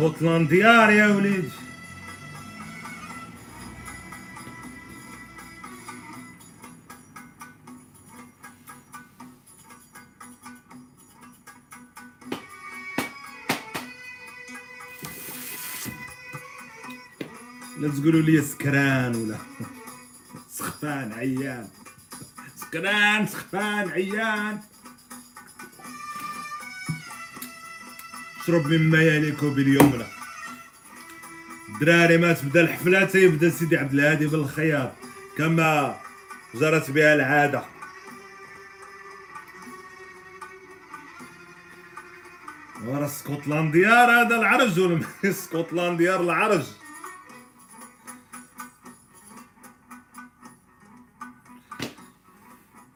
اسكتلنديار 0.00 0.90
يا 0.90 1.06
وليدي 1.06 1.48
لا 17.78 17.88
تقولوا 17.88 18.22
لي 18.22 18.42
سكران 18.42 19.16
ولا 19.16 19.38
سخفان 20.58 21.12
عيان. 21.12 21.68
سكران 22.56 23.26
سخفان 23.26 23.88
عيان. 23.90 24.60
شرب 28.46 28.66
مما 28.66 29.02
يليق 29.02 29.44
باليمنى 29.44 30.04
دراري 31.80 32.16
ما 32.18 32.32
تبدا 32.32 32.60
الحفلة 32.60 33.04
تيبدا 33.04 33.50
سيدي 33.50 33.76
عبد 33.76 33.92
الهادي 33.92 34.26
بالخياط 34.26 34.92
كما 35.38 35.96
جرت 36.54 36.90
بها 36.90 37.14
العادة. 37.14 37.62
ورا 42.84 43.06
اسكتلنديار 43.06 44.10
هذا 44.10 44.36
العرج 44.36 44.80
ولا 44.80 45.00
اسكتلنديار 45.24 46.20
العرج. 46.26 46.64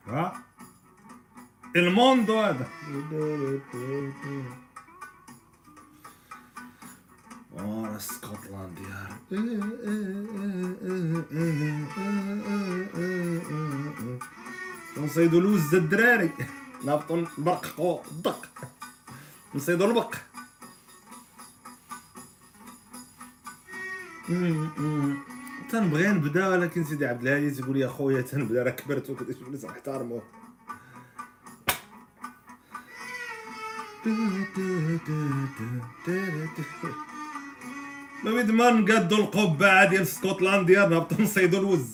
ها؟ 0.06 0.42
الموندو 1.76 2.40
هذا. 2.40 2.68
اسكتلنديار 8.00 9.10
نصيدو 14.98 15.38
الوز 15.38 15.74
الدراري. 15.74 16.30
نابطو 16.84 17.26
نبرققو 17.38 18.00
الدق 18.10 18.48
نصيدو 19.54 19.84
البق. 19.84 20.14
تنبغي 25.70 26.08
نبدا 26.08 26.48
ولكن 26.48 26.84
سيدي 26.84 27.06
عبد 27.06 27.26
الهادي 27.26 27.50
تقول 27.50 27.76
يا 27.76 27.88
خويا 27.88 28.22
تنبدا 28.22 28.62
راه 28.62 28.70
كبرت 28.70 29.10
وكذا 29.10 29.32
شوف 29.38 29.48
لازم 29.48 29.68
نحترموه 29.68 30.22
ما 38.24 38.30
بيد 38.34 38.50
ما 38.50 38.70
نقادو 38.70 39.16
القبعة 39.16 39.88
ديال 39.90 40.02
اسكتلنديا 40.02 40.88
نهبطو 40.88 41.22
نصيدو 41.22 41.58
الوز. 41.58 41.92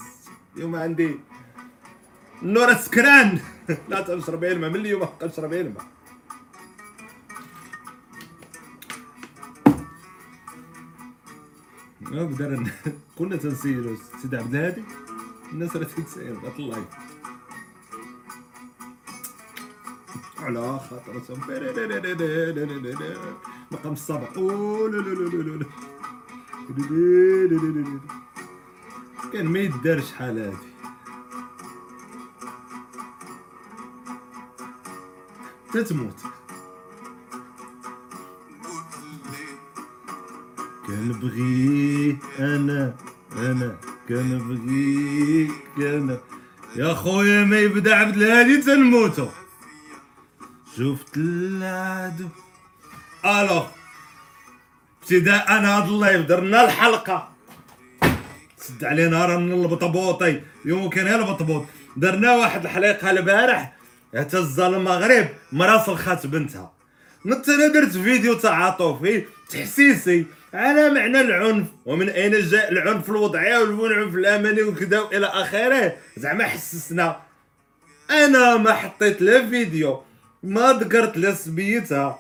اليوم 0.57 0.77
عندي 0.77 1.19
نورا 2.43 2.75
سكران. 2.75 3.41
لا 3.91 4.01
تشرب 4.01 4.45
الماء 4.45 4.71
من 4.71 4.77
اليوم 4.77 5.01
بقى 5.01 5.29
نشرب 5.29 5.53
الماء 5.53 5.85
نقدر 12.01 12.71
كنا 13.19 13.37
تنسيرو 13.37 13.97
سيدي 14.23 14.37
عبد 14.37 14.55
الهادي. 14.55 14.83
الناس 15.53 15.77
راه 15.77 15.85
تنسير 15.85 16.35
بغات 16.35 16.59
اللايف 16.59 16.85
على 20.39 20.81
خاطرتهم 20.91 21.41
مقام 23.73 23.93
الصبع 23.93 24.29
كان 29.33 29.47
ما 29.47 29.59
يدار 29.59 30.01
شحال 30.01 30.39
هادي. 30.39 30.57
تتموت 35.73 36.21
كنبغي 40.87 42.19
أنا 42.39 42.97
أنا. 43.37 43.79
كنبغيك 44.09 45.51
أنا. 45.79 46.21
يا 46.77 46.95
خويا 46.95 47.45
ما 47.45 47.59
يبدأ 47.59 47.95
عبد 47.97 48.17
الهادي 48.17 48.63
تنموتو 48.63 49.29
شفت 50.77 51.17
العدو 51.17 52.29
ألو. 53.25 53.67
ابتداء 55.07 55.53
هذا 55.53 55.85
اللايف 55.85 56.27
درنا 56.27 56.65
الحلقة. 56.65 57.29
سد 58.59 58.85
علينا 58.85 59.27
راه 59.27 59.37
من 59.37 59.53
البطبوطي. 59.53 60.41
كان 60.65 61.07
غير 61.07 61.19
البطبوط. 61.19 61.65
درنا 61.97 62.37
واحد 62.37 62.65
الحلقة 62.65 63.11
البارح 63.11 63.73
اعتز 64.17 64.61
المغرب 64.61 65.29
مراسل 65.53 65.97
خات 65.97 66.27
بنتها. 66.27 66.73
نت 67.27 67.49
أنا 67.49 67.67
درت 67.67 67.97
فيديو 67.97 68.35
تعاطفي 68.35 69.25
تحسيسي 69.51 70.27
على 70.55 70.91
معنى 70.91 71.21
العنف. 71.21 71.67
ومن 71.85 72.09
أين 72.09 72.41
جاء 72.41 72.73
العنف 72.73 73.11
الوضعي 73.11 73.59
والعنف 73.59 74.15
الأمني 74.15 74.63
وكذا 74.63 75.01
وإلى 75.01 75.27
آخره؟ 75.27 75.97
زعما 76.17 76.45
حسسنا. 76.45 77.17
أنا 78.11 78.57
ما 78.57 78.73
حطيت 78.73 79.23
لا 79.23 79.49
فيديو. 79.49 80.03
ما 80.43 80.73
ذكرت 80.73 81.17
لا 81.17 81.35
سميتها 81.35 82.19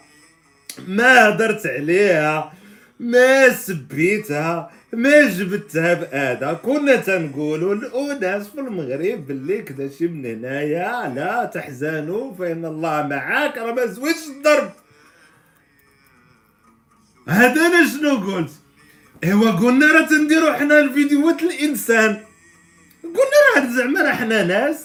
ما 0.88 1.28
هدرت 1.28 1.66
عليها. 1.66 2.55
ما 3.00 3.52
سبيتها 3.52 4.70
ما 4.92 5.28
جبتها 5.28 5.94
بآدا 5.94 6.52
كنا 6.52 6.96
تنقولوا 6.96 7.74
الأناس 7.74 8.48
في 8.48 8.60
المغرب 8.60 9.26
باللي 9.26 9.62
كذا 9.62 9.90
شي 9.98 10.08
من 10.08 10.26
هنايا 10.26 11.12
لا 11.14 11.44
تحزنوا 11.54 12.34
فإن 12.34 12.64
الله 12.64 13.06
معاك. 13.06 13.58
راه 13.58 13.72
ما 13.72 13.86
زوينش 13.86 14.16
الضرب. 14.36 14.70
هذا 17.28 17.66
أنا 17.66 17.86
شنو 17.86 18.16
قلت؟ 18.16 18.50
إيوا 19.24 19.50
قلنا 19.50 19.86
راه 19.92 20.06
تنديروا 20.06 20.52
حنا 20.52 20.78
الفيديوهات 20.78 21.42
الانسان 21.42 22.20
قلنا 23.02 23.40
راه 23.56 23.72
زعما 23.76 24.02
راه 24.02 24.12
حنا 24.12 24.44
ناس. 24.44 24.84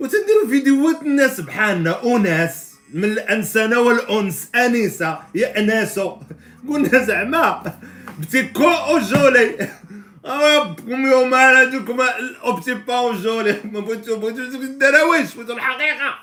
وتنديروا 0.00 0.48
فيديوهات 0.50 1.02
الناس 1.02 1.40
بحالنا 1.40 2.16
أناس. 2.16 2.70
من 2.94 3.04
الأنسنة 3.04 3.80
والأنس. 3.80 4.48
أنسة 4.54 5.18
يا 5.34 5.58
قلنا 6.68 7.04
زعما 7.04 7.62
بتيكو 8.18 8.70
أو 8.70 8.98
جولي 8.98 9.68
ربكم 10.24 11.06
يوم 11.06 11.34
هذوكم 11.34 12.00
الاوبتي 12.00 12.74
با 12.74 12.94
أو 12.94 13.12
جولي 13.12 13.60
ما 13.64 13.80
بغيتو 13.80 14.16
بغيتو 14.16 14.40
الدراويش 14.40 15.34
بغيتو 15.34 15.52
الحقيقة. 15.52 16.14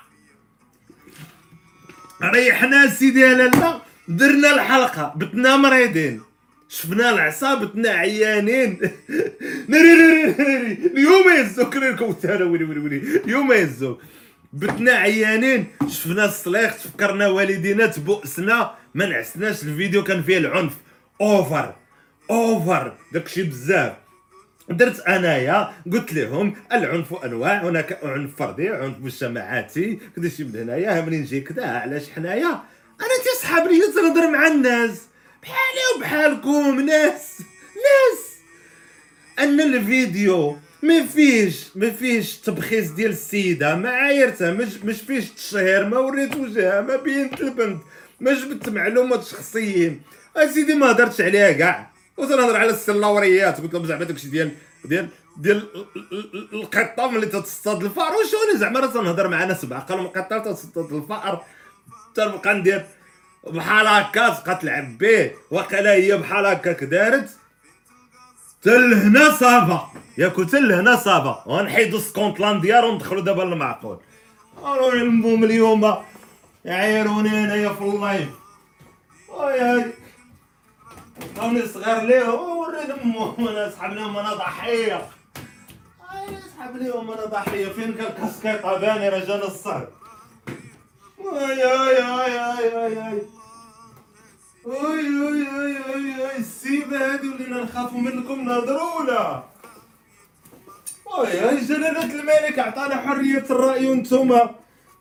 ريحنا 2.22 2.86
سيدي 2.86 3.20
لالا 3.20 3.80
درنا 4.08 4.54
الحلقة 4.54 5.12
بتنا 5.16 5.56
مريضين. 5.56 6.22
شفنا 6.68 7.10
العصا 7.10 7.54
بتنا 7.54 7.90
عيانين. 7.90 8.78
اليوم 10.94 11.28
يهزو 11.28 11.70
تانا 12.22 12.44
ويلي 12.44 12.64
ويلي 12.64 12.80
ويلي 12.80 13.20
اليوم 13.24 13.52
يهزو 13.52 13.96
بتنا 14.52 14.92
عيانين. 14.92 15.66
شفنا 15.88 16.24
الصليخ 16.24 16.76
تفكرنا 16.76 17.28
والدينا 17.28 17.86
تبؤسنا 17.86 18.74
ما 18.94 19.06
نعسناش 19.06 19.62
الفيديو 19.62 20.04
كان 20.04 20.22
فيه 20.22 20.38
العنف. 20.38 20.72
over 21.20 21.76
over 22.30 22.96
داكشي 23.12 23.42
بزاف. 23.42 23.92
درت 24.70 25.00
أنايا 25.00 25.72
قلت 25.92 26.12
لهم 26.12 26.56
العنف 26.72 27.14
أنواع 27.14 27.62
هناك 27.62 27.98
عنف 28.04 28.36
فردي 28.36 28.68
عنف 28.68 28.96
مجتمعاتي. 29.00 29.98
كذا 30.16 30.28
شي 30.28 30.44
من 30.44 30.56
هنايا 30.56 31.00
منين 31.00 31.20
نجي 31.20 31.40
كذا 31.40 31.66
علاش 31.66 32.10
حنايا؟ 32.10 32.62
أنا 33.00 33.16
تسحب 33.24 33.66
لي 33.66 33.80
تنهضر 33.94 34.30
مع 34.30 34.46
الناس. 34.46 35.02
بحالي 35.42 35.96
وبحالكم 35.96 36.80
ناس. 36.80 37.38
ناس. 37.76 38.38
أن 39.38 39.60
الفيديو 39.60 40.58
ما 40.82 41.06
فيهش 41.06 41.66
ما 41.74 41.90
فيهش 41.90 42.36
تبخيص 42.36 42.90
ديال 42.90 43.10
السيدة 43.10 43.74
ما 43.74 43.90
عايرتها 43.90 44.50
مش 44.84 45.00
فيهش 45.00 45.30
تشهير 45.30 45.84
ما 45.88 45.98
وريت 45.98 46.36
وجهها 46.36 46.80
ما 46.80 46.96
بينت 46.96 47.40
البنت 47.40 47.82
ما 48.20 48.32
جبت 48.34 48.68
معلومات 48.68 49.24
شخصيين. 49.24 50.02
أسيدي 50.36 50.74
ما 50.74 50.90
هضرتش 50.90 51.20
عليها 51.20 51.52
كاع. 51.52 51.90
وتنهضر 52.16 52.56
على 52.56 52.70
السلاوريات 52.70 53.60
قلت 53.60 53.74
لهم 53.74 53.86
زعما 53.86 54.04
داكشي 54.04 54.28
ديال 54.28 54.50
ديال 54.84 55.08
ديال 55.36 55.56
ال- 55.56 55.86
ال- 55.96 56.30
ال- 56.34 56.60
القطه 56.60 57.10
ملي 57.10 57.26
تتصطاد 57.26 57.84
الفار. 57.84 58.12
واش 58.12 58.34
أنا 58.50 58.58
زعما 58.58 58.80
راه 58.80 58.86
تنهضر 58.86 59.28
مع 59.28 59.44
ناس 59.44 59.64
بعقل 59.64 59.94
القطه 59.98 60.38
تصطاد 60.38 60.92
الفار. 60.92 61.44
تنبقى 62.14 62.54
ندير 62.54 62.86
بحال 63.46 63.86
هكا 63.86 64.28
تبقى 64.28 64.56
تلعب 64.62 64.98
به 64.98 65.30
وقيلا 65.50 65.92
هي 65.92 66.16
بحال 66.16 66.46
هكاك 66.46 66.84
دارت. 66.84 67.28
تلهنا 68.62 69.30
صافا. 69.30 69.90
ياك 70.18 70.36
تلهنا 70.36 70.66
لهنا 70.66 70.96
صافا. 70.96 71.44
غنحيدو 71.48 71.98
سكوتلانديار 71.98 72.84
وندخلو 72.84 73.20
دابا 73.20 73.42
للمعقول. 73.42 73.98
نلمهم 74.64 75.44
اليوم. 75.44 75.96
يعايروني 76.64 77.44
انايا 77.44 77.68
في 77.68 77.82
اللايف 77.82 78.28
وياك 79.28 79.94
عطاوني 81.22 81.66
صغير 81.66 82.00
ليه؟ 82.02 82.28
وريت 82.28 82.90
أمهم. 82.90 83.48
أنا 83.48 83.68
أسحب 83.68 83.92
لهم 83.92 84.16
أنا 84.18 84.34
ضحية. 84.34 85.08
سحب 86.58 86.76
لهم 86.76 87.10
أنا 87.10 87.24
ضحية. 87.24 87.68
فين 87.68 87.94
كان 87.94 88.28
كسكيطه 88.28 88.78
باني 88.78 89.08
رجال 89.08 89.42
الصهر 89.44 89.88
وي 91.18 91.42
يا 91.42 91.74
يا 91.98 92.28
يا 92.28 92.88
يا 92.88 93.22
اي 94.66 95.00
اي 95.00 95.46
اي 95.60 95.76
اي 95.94 96.30
اي 96.30 96.38
السيبه 96.38 97.12
هادي 97.12 97.28
ولينا 97.28 97.64
نخافوا 97.64 98.00
منكم 98.00 98.44
نهضروا 98.44 98.88
اي 101.26 101.60
جلالة 101.60 102.04
الملك 102.04 102.58
عطانا 102.58 102.96
حرية 102.96 103.44
الرأي 103.50 103.86
وانتوما. 103.86 104.54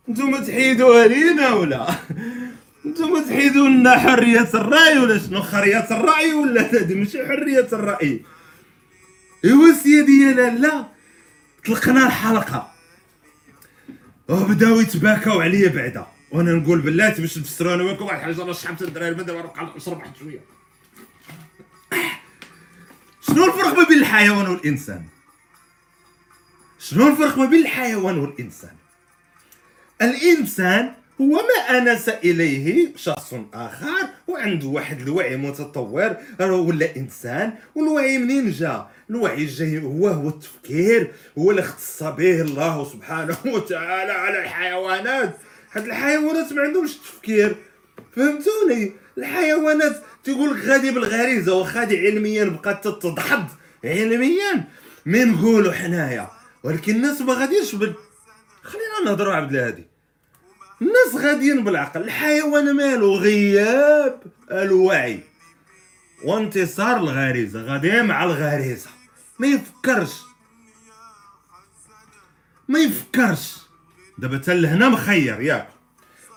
انتوما 0.09 0.39
تحيدوها 0.39 1.07
لينا 1.07 1.53
ولا؟ 1.53 1.87
انتوما 2.85 3.21
تحيدوا 3.21 3.69
لنا 3.69 3.97
حرية 3.97 4.49
الرأي 4.53 4.99
ولا 4.99 5.19
شنو؟ 5.19 5.43
حرية 5.43 5.87
الرأي 5.91 6.33
ولا 6.33 6.61
هادي 6.61 6.95
ماشي 6.95 7.27
حرية 7.27 7.67
الرأي. 7.73 8.25
ايوا 9.45 9.73
سيدي 9.73 10.21
يا 10.21 10.33
لالا 10.33 10.85
طلقنا 11.65 12.07
الحلقة. 12.07 12.71
وبداو 14.29 14.79
يتباكاو 14.79 15.41
عليا 15.41 15.69
بعدا. 15.69 16.07
وأنا 16.31 16.51
نقول 16.53 16.81
بلاتي 16.81 17.21
باش 17.21 17.37
نفسروا 17.37 17.73
أنا 17.73 17.83
وياكم 17.83 18.05
واحد 18.05 18.29
الحاجة 18.29 18.43
أنا 18.43 18.53
شحال 18.53 18.77
الدراري 18.81 19.13
بدل 19.13 19.37
نبقى 19.37 19.73
نشرب 19.77 19.97
واحد 19.97 20.11
شوية. 20.19 20.39
شنو 23.21 23.45
الفرق 23.45 23.77
ما 23.77 23.83
بين 23.83 23.97
الحيوان 23.97 24.47
والإنسان؟ 24.47 25.03
شنو 26.79 27.07
الفرق 27.07 27.37
ما 27.37 27.45
بين 27.45 27.61
الحيوان 27.61 28.17
والإنسان؟ 28.17 28.75
الإنسان 30.01 30.93
هو 31.21 31.33
ما 31.33 31.77
أنس 31.77 32.09
إليه 32.09 32.95
شخص 32.95 33.33
آخر 33.53 34.09
وعنده 34.27 34.67
واحد 34.67 35.01
الوعي 35.01 35.37
متطور 35.37 36.15
ولا 36.39 36.95
إنسان 36.95 37.53
والوعي 37.75 38.17
منين 38.17 38.51
جا؟ 38.51 38.87
الوعي 39.09 39.45
جاي 39.45 39.83
هو 39.83 40.07
هو 40.07 40.29
التفكير 40.29 41.11
هو 41.37 41.51
اللي 41.51 41.61
اختص 41.61 42.03
به 42.03 42.41
الله 42.41 42.85
سبحانه 42.85 43.37
وتعالى 43.45 44.11
على 44.11 44.43
الحيوانات. 44.43 45.37
هاد 45.71 45.85
الحيوانات 45.85 46.53
ما 46.53 46.61
عندهمش 46.61 46.93
تفكير. 46.97 47.55
فهمتوني؟ 48.15 48.93
الحيوانات 49.17 50.03
تقول 50.23 50.59
لك 50.59 50.65
غادي 50.65 50.91
بالغريزة 50.91 51.53
وخادي 51.55 52.07
علميا 52.07 52.43
بقات 52.43 52.87
تتدحض 52.87 53.47
علميا؟ 53.83 54.67
ما 55.05 55.23
نقولوا 55.23 55.73
حنايا. 55.73 56.29
ولكن 56.63 56.95
الناس 56.95 57.21
ما 57.21 57.33
غاديش 57.33 57.75
بال 57.75 57.95
خلينا 58.63 59.01
نهضروا 59.05 59.33
عبد 59.33 59.55
الهادي. 59.55 59.87
الناس 60.81 61.15
غاديين 61.15 61.63
بالعقل. 61.63 62.01
الحيوان 62.01 62.75
مالو 62.75 63.15
غياب 63.15 64.21
الوعي. 64.51 65.23
وانتصار 66.23 66.97
الغريزة. 66.97 67.61
غادي 67.61 68.01
مع 68.01 68.23
الغريزة. 68.23 68.89
ما 69.39 69.47
يفكرش. 69.47 70.13
ما 72.67 72.79
يفكرش. 72.79 73.66
دابا 74.17 74.37
حتى 74.37 74.53
لهنا 74.53 74.89
مخير 74.89 75.41
ياك. 75.41 75.67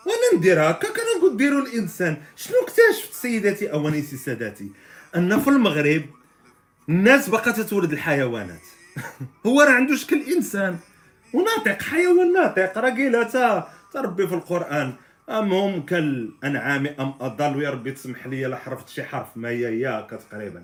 وأنا 0.06 0.38
ندير 0.38 0.70
هكا 0.70 0.88
كنقول 0.88 1.36
ديروا 1.36 1.66
الإنسان. 1.66 2.16
شنو 2.36 2.56
اكتشفت 2.62 3.12
سيداتي 3.12 3.72
اوانيسي 3.72 4.16
ساداتي 4.16 4.72
أن 5.16 5.40
في 5.40 5.50
المغرب 5.50 6.02
الناس 6.88 7.28
باقا 7.28 7.50
تتولد 7.50 7.92
الحيوانات. 7.92 8.62
هو 9.46 9.60
راه 9.60 9.70
عنده 9.70 9.96
شكل 9.96 10.22
إنسان. 10.36 10.78
وناطق 11.32 11.82
حيوان 11.82 12.32
ناطق. 12.32 12.78
راه 12.78 12.90
قيلها 12.90 13.68
تربي 13.92 14.26
في 14.26 14.34
القرآن. 14.34 14.94
أم 15.28 15.52
هم 15.52 15.86
كالأنعام 15.86 16.86
أم 16.86 17.14
أضل؟ 17.20 17.56
ويا 17.56 17.70
ربي 17.70 17.92
تسمح 17.92 18.26
لي 18.26 18.44
لا 18.44 18.56
حرفت 18.56 18.88
شي 18.88 19.04
حرف. 19.04 19.28
ما 19.36 19.48
هي 19.48 19.80
ياك 19.80 20.10
تقريبا. 20.10 20.62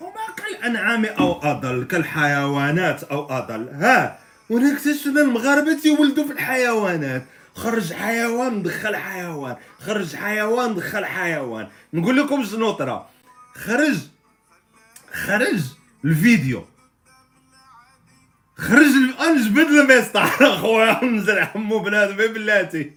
وما 0.00 0.34
كالأنعام 0.36 1.04
أو 1.04 1.32
أضل 1.42 1.84
كالحيوانات 1.84 3.02
أو 3.04 3.24
أضل. 3.24 3.68
ها! 3.68 4.23
ونكتشفنا 4.50 5.20
المغاربة 5.20 5.74
تيولدوا 5.74 6.24
في 6.24 6.32
الحيوانات. 6.32 7.24
خرج 7.54 7.92
حيوان 7.92 8.62
دخل 8.62 8.96
حيوان. 8.96 9.56
خرج 9.80 10.16
حيوان 10.16 10.74
دخل 10.74 11.04
حيوان. 11.04 11.68
نقول 11.92 12.16
لكم 12.16 12.44
شنو 12.44 12.70
طرا 12.70 13.10
خرج 13.54 13.96
خرج 15.12 15.60
الفيديو. 16.04 16.64
خرج 18.56 19.20
أنجبد 19.28 19.90
المسطح. 19.90 20.42
أخويا 20.42 21.04
نزل 21.04 21.38
عمو 21.38 21.78
بنادم 21.78 22.16
بلاتي؟ 22.16 22.92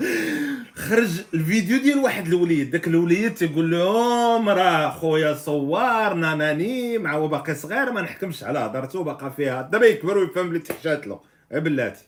خرج 0.80 1.20
الفيديو 1.34 1.78
ديال 1.78 1.98
واحد 1.98 2.26
الوليد 2.26 2.70
داك 2.70 2.88
الوليد 2.88 3.34
تيقول 3.34 3.70
لهم 3.70 4.48
راه 4.48 4.90
خويا 4.90 5.34
صور 5.34 6.14
ناناني 6.14 6.98
مع 6.98 7.14
هو 7.14 7.28
باقي 7.28 7.54
صغير 7.54 7.92
ما 7.92 8.00
نحكمش 8.00 8.44
على 8.44 8.58
هضرته 8.58 9.04
باقا 9.04 9.28
فيها. 9.28 9.62
دابا 9.62 9.86
يكبر 9.86 10.18
ويفهم 10.18 10.48
بلي 10.48 10.58
تحشات 10.58 11.06
له. 11.06 11.20
بلاتي؟ 11.50 12.04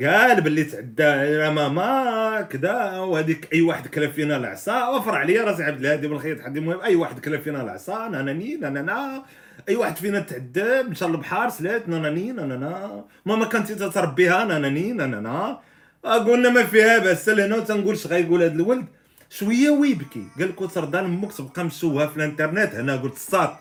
قال 0.00 0.40
باللي 0.40 0.64
تعدى 0.64 1.02
يا 1.02 1.50
ماما 1.50 2.40
كذا 2.42 2.98
وهذيك 2.98 3.48
أي 3.52 3.60
واحد 3.62 3.86
كلا 3.86 4.08
فينا 4.08 4.36
العصا 4.36 4.88
وفر 4.88 5.14
عليا 5.14 5.44
راسي 5.44 5.62
عبد 5.62 5.80
الهادي 5.80 6.08
بالخيط 6.08 6.40
حدي 6.40 6.58
المهم 6.58 6.80
أي 6.80 6.96
واحد 6.96 7.18
كلا 7.18 7.38
فينا 7.38 7.62
العصا 7.62 8.08
ناناني 8.08 8.56
نانانا 8.56 9.22
أي 9.68 9.76
واحد 9.76 9.96
فينا 9.96 10.20
تعدى 10.20 10.82
مشى 10.82 11.04
للبحر 11.04 11.48
سلات 11.48 11.88
ناناني 11.88 12.32
نانانا 12.32 13.04
ماما 13.26 13.44
كانت 13.44 13.72
تربيها 13.72 14.44
ناناني 14.44 14.92
نانانا. 14.92 15.60
قلنا 16.04 16.50
ما 16.50 16.66
فيها 16.66 16.98
بس 16.98 17.28
لهنا 17.28 17.60
تنقول 17.60 17.94
اش 17.94 18.06
غايقول 18.06 18.42
هذا 18.42 18.52
الولد 18.52 18.86
شوية 19.30 19.70
ويبكي. 19.70 20.26
قال 20.38 20.48
لك 20.48 20.70
سردان 20.70 21.04
أمك 21.04 21.32
تبقى 21.32 21.64
مشوهه 21.64 22.06
في 22.06 22.16
الإنترنت. 22.16 22.74
هنا 22.74 22.96
قلت 22.96 23.18
صاب 23.18 23.56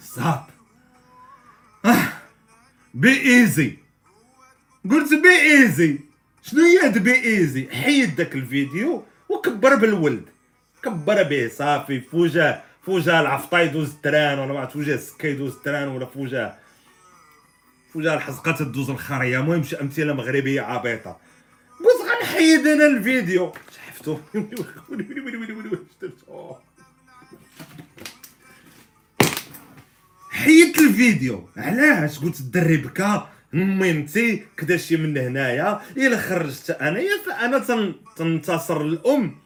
صاب 0.00 0.46
آه. 1.84 2.08
بي 2.94 3.20
ايزي 3.20 3.78
قلت 4.90 5.14
بي 5.14 5.40
ايزي 5.40 5.98
شنو 6.42 6.60
هي 6.62 6.98
بي 6.98 7.14
ايزي 7.14 7.68
حيد 7.70 8.16
داك 8.16 8.34
الفيديو 8.34 9.04
وكبر 9.28 9.74
بالولد. 9.74 10.24
كبر 10.82 11.22
به 11.22 11.48
صافي. 11.48 12.00
فوجا 12.00 12.62
فوجا 12.82 13.20
العفطا 13.20 13.60
يدوز 13.60 13.90
التران 13.90 14.38
ولا 14.38 14.52
ما 14.52 14.60
عرفت 14.60 14.72
فوجا 14.72 14.94
السكا 14.94 15.26
يدوز 15.26 15.52
التران 15.54 15.88
ولا 15.88 16.06
فوجا. 16.06 16.58
فوجا 17.92 18.14
الحزقة 18.14 18.52
تدوز 18.52 18.90
الخريه 18.90 19.40
المهم 19.40 19.62
شي 19.62 19.80
أمثلة 19.80 20.12
مغربية 20.12 20.62
عبيطة. 20.62 21.23
قلت 21.84 22.10
غنحيد 22.10 22.66
أنا 22.66 22.86
الفيديو. 22.86 23.52
شفتو 23.94 24.18
حيدت 30.30 30.78
الفيديو. 30.78 31.48
علاش؟ 31.56 32.18
قلت 32.18 32.40
الدري 32.40 32.76
بكا. 32.76 33.28
ميمتي 33.52 34.46
كدا 34.56 34.76
شي 34.76 34.96
من 34.96 35.18
هنايا. 35.18 35.80
إلا 35.96 36.16
خرجت 36.18 36.70
أنايا 36.70 37.22
فأنا 37.26 37.94
تنتصر 38.16 38.80
الأم. 38.80 39.38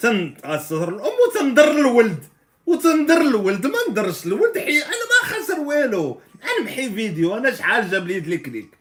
تنتصر 0.00 0.88
الأم 0.88 1.12
وتنضر 1.28 1.70
الولد. 1.70 2.24
وتنضر 2.66 3.20
الولد. 3.20 3.66
ما 3.66 3.78
ندرش 3.90 4.26
الولد. 4.26 4.58
حي 4.58 4.78
أنا 4.78 5.04
ما 5.10 5.28
خسر 5.28 5.60
والو. 5.60 6.20
نمحي 6.60 6.90
فيديو. 6.90 7.36
أنا 7.36 7.54
شحال 7.54 7.90
جاب 7.90 8.06
لي 8.06 8.20
لي 8.20 8.38
كليك 8.38 8.77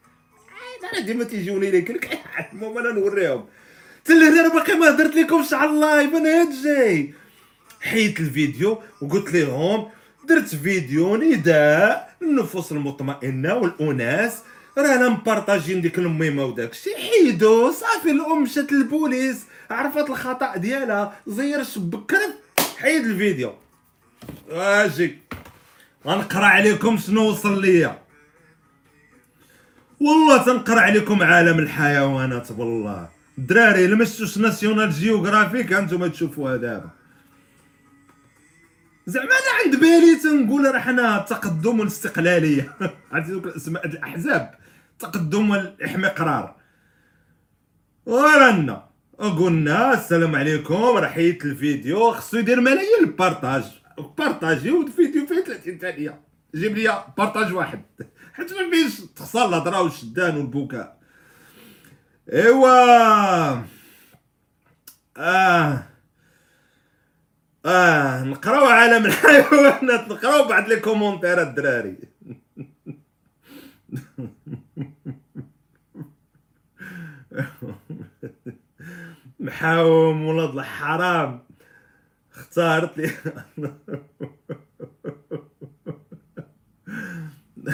أنا 0.93 1.05
ديما 1.05 1.24
تيجوني 1.24 1.72
لي 1.72 1.81
كليك 1.81 2.19
المهم 2.53 2.77
أنا 2.77 2.91
نوريهم. 2.91 3.46
تلهنا 4.05 4.48
باقي 4.48 4.75
ما 4.75 4.89
درت 4.91 5.15
لكمش 5.15 5.53
على 5.53 5.69
اللايف 5.69 6.13
أنا 6.15 6.41
هاد 6.41 6.50
جاي. 6.63 7.13
حيت 7.81 8.19
الفيديو 8.19 8.81
وقلت 9.01 9.34
لهم 9.34 9.89
درت 10.27 10.55
فيديو 10.55 11.15
نداء 11.15 12.15
للنفوس 12.22 12.72
المطمئنة 12.72 13.55
والأناس 13.55 14.38
رانا 14.77 15.10
مبارطاجين 15.10 15.81
ديك 15.81 15.98
الميمة 15.98 16.46
وداك 16.46 16.72
الشيء 16.72 16.98
حيدو 16.98 17.72
صافي 17.72 18.12
الأم 18.12 18.43
مشات 18.43 18.72
للبوليس 18.72 19.46
عرفت 19.69 20.10
الخطأ 20.10 20.57
ديالها 20.57 21.19
زير 21.27 21.60
الشبك 21.60 22.17
حيد 22.77 23.05
الفيديو. 23.05 23.53
أجي 24.50 25.17
غنقرأ 26.07 26.46
عليكم 26.46 26.98
شنو 26.98 27.29
وصل 27.29 27.62
ليا. 27.62 28.07
والله 30.00 30.46
تنقرا 30.46 30.80
عليكم 30.80 31.24
عالم 31.24 31.60
الحيوانات 31.60 32.51
والله. 32.51 33.10
الدراري 33.38 33.88
لمستوش 33.88 34.38
National 34.38 34.92
Geographic 34.92 35.74
هانتوما 35.74 36.08
تشوفوها 36.08 36.58
دابا. 36.58 36.89
زعما 39.08 39.25
أنا 39.27 39.63
عند 39.66 39.75
بالي 39.80 40.16
تنقول 40.24 40.75
راه 40.75 40.80
حنا 40.80 41.18
التقدم 41.22 41.80
والاستقلاليه 41.80 42.74
عرفتي 43.12 43.32
دوك 43.32 43.46
الاسماء 43.46 43.86
الأحزاب 43.86 44.56
تقدم 45.00 45.50
والاحمقرار 45.50 46.56
ورانا 48.06 48.88
قلنا 49.20 49.94
السلام 49.94 50.36
عليكم 50.36 50.74
راه 50.75 51.08
حيت 51.08 51.46
الفيديو 51.46 52.12
خصو 52.12 52.38
يدير 52.38 52.62
ملايين 52.62 53.00
ال 53.04 53.10
partage. 53.10 53.63
بارطاجيو 54.18 54.82
الفيديو 54.82 55.25
فيه 55.25 55.44
30 55.44 55.77
ثانية. 55.77 56.22
جيب 56.56 56.77
لي 56.77 57.04
partage 57.18 57.54
واحد. 57.54 57.82
حيت 58.38 58.53
ما 58.53 58.70
بينش 58.70 59.01
تحصل 59.15 59.50
الهضره 59.50 59.82
والشدان 59.82 60.38
والبكاء 60.38 60.98
ايوا. 62.34 63.63
آه. 65.17 65.84
آه 67.65 68.24
نقراو 68.24 68.65
عالم 68.65 69.06
الحيوانات 69.06 70.08
نقراو 70.10 70.48
بعض 70.48 70.67
les 70.70 70.80
commentaires 70.80 71.42
الدراري. 71.41 71.98
محاوم 79.39 80.25
ولاد 80.25 80.58
الحرام. 80.58 81.44
اختارت 82.36 82.98
لي. 82.98 83.12
ها 87.68 87.74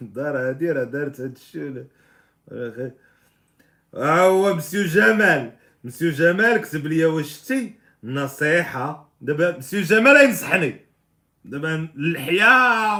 دار 0.00 0.36
هادي 0.48 0.70
راه 0.72 0.84
دارت 0.84 1.20
هاد 1.20 1.36
الشغل 1.36 1.86
ها 3.94 4.20
هو 4.20 4.54
مسيو 4.54 4.82
جمال 4.84 5.52
مسيو 5.84 6.10
جمال 6.10 6.56
كتب 6.60 6.86
لي 6.86 7.04
واش 7.04 7.26
شتي 7.26 7.74
نصيحة. 8.04 9.12
دابا 9.20 9.58
مسيو 9.58 9.82
جمال 9.82 10.16
ينصحني 10.24 10.91
دابا 11.44 11.88
اللحية 11.96 12.98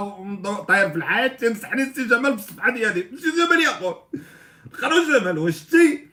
طاير 0.67 0.89
في 0.89 0.95
الحياة 0.95 1.27
تنصحني 1.27 1.93
سي 1.93 2.05
جمال 2.05 2.31
بالصفحة 2.31 2.71
ديالي. 2.71 3.05
مسيو 3.13 3.31
جمال 3.31 3.61
يقول 3.63 3.95
خرج 4.71 5.21
جمال 5.21 5.37
واش 5.37 5.55
شتي؟ 5.55 6.07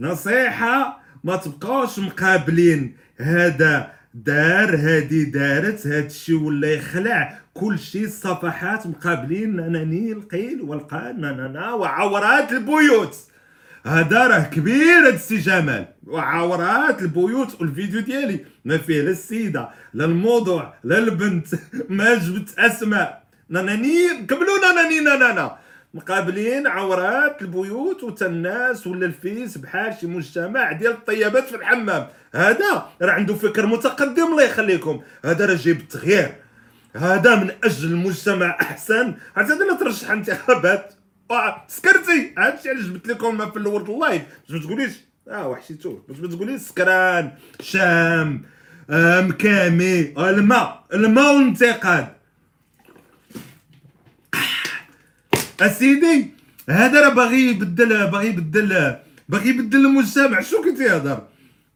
نصيحة 0.00 1.00
ما 1.24 1.36
تبقاوش 1.36 1.98
مقابلين. 1.98 2.96
هذا 3.18 3.92
دار 4.14 4.76
هادي 4.76 5.24
دارت 5.24 5.86
هادشي 5.86 6.34
ولا 6.34 6.72
يخلع. 6.72 7.38
كل 7.54 7.78
شيء 7.78 8.04
الصفحات 8.04 8.86
مقابلين 8.86 9.72
ناني 9.72 10.12
القيل 10.12 10.60
والقال 10.62 11.20
وعورات 11.74 12.52
البيوت. 12.52 13.16
هذا 13.86 14.26
راه 14.26 14.42
كبير 14.42 15.06
هاد 15.06 15.14
السي 15.14 15.36
جمال. 15.36 15.86
وعورات 16.06 17.02
البيوت 17.02 17.60
والفيديو 17.60 18.00
ديالي. 18.00 18.44
ما 18.64 18.78
فيه 18.78 19.02
لا 19.02 19.10
السيدة 19.10 19.68
لا 19.94 20.04
الموضوع 20.04 20.74
لا 20.84 20.98
البنت. 20.98 21.46
ما 21.98 22.14
جبت 22.14 22.58
أسماء. 22.58 23.22
ناناني 23.48 24.26
كملوا 24.28 24.58
ناناني 24.62 25.00
نانا 25.00 25.56
مقابلين 25.94 26.66
عورات 26.66 27.42
البيوت 27.42 28.04
وتا 28.04 28.26
الناس 28.26 28.86
ولا 28.86 29.06
الفيس 29.06 29.58
بحال 29.58 29.94
شي 30.00 30.06
مجتمع 30.06 30.72
ديال 30.72 30.92
الطيبات 30.92 31.44
في 31.44 31.56
الحمام. 31.56 32.06
هذا 32.34 32.86
راه 33.02 33.12
عنده 33.12 33.34
فكر 33.34 33.66
متقدم 33.66 34.26
الله 34.26 34.42
يخليكم. 34.42 35.00
هذا 35.24 35.46
راه 35.46 35.54
جايب 35.54 35.80
التغيير 35.80 36.34
هذا 36.96 37.34
من 37.34 37.50
أجل 37.64 37.88
المجتمع 37.88 38.56
أحسن. 38.60 39.14
حتى 39.36 39.52
هذا 39.52 39.64
لا 39.64 39.74
ترشح 39.74 40.10
انتخابات 40.10 40.94
سكرتي! 41.68 42.34
هادشي 42.38 42.68
علاش 42.68 42.84
جبت 42.84 43.08
لكم 43.08 43.50
في 43.50 43.56
الأول 43.56 43.82
اللايف؟ 43.82 44.22
باش 44.48 44.60
ما 44.60 44.66
تقوليش. 44.66 44.92
آه 45.28 45.48
وحشيتو 45.48 45.98
باش 46.08 46.18
ما 46.18 46.28
تقوليش 46.28 46.60
سكران 46.60 47.30
شام 47.60 48.42
آه 48.90 49.20
مكامي 49.20 50.00
الماء. 50.18 50.84
الماء 50.94 51.34
والانتقاد 51.36 52.08
أسيدي 55.60 56.30
هذا 56.68 57.00
راه 57.00 57.08
باغي 57.14 57.40
يبدل 57.50 58.10
باغي 58.10 58.28
يبدل 58.28 58.96
باغي 59.28 59.48
يبدل 59.48 59.86
المجتمع. 59.86 60.40
شو 60.40 60.62
كنت 60.62 60.80
يهضر 60.80 61.26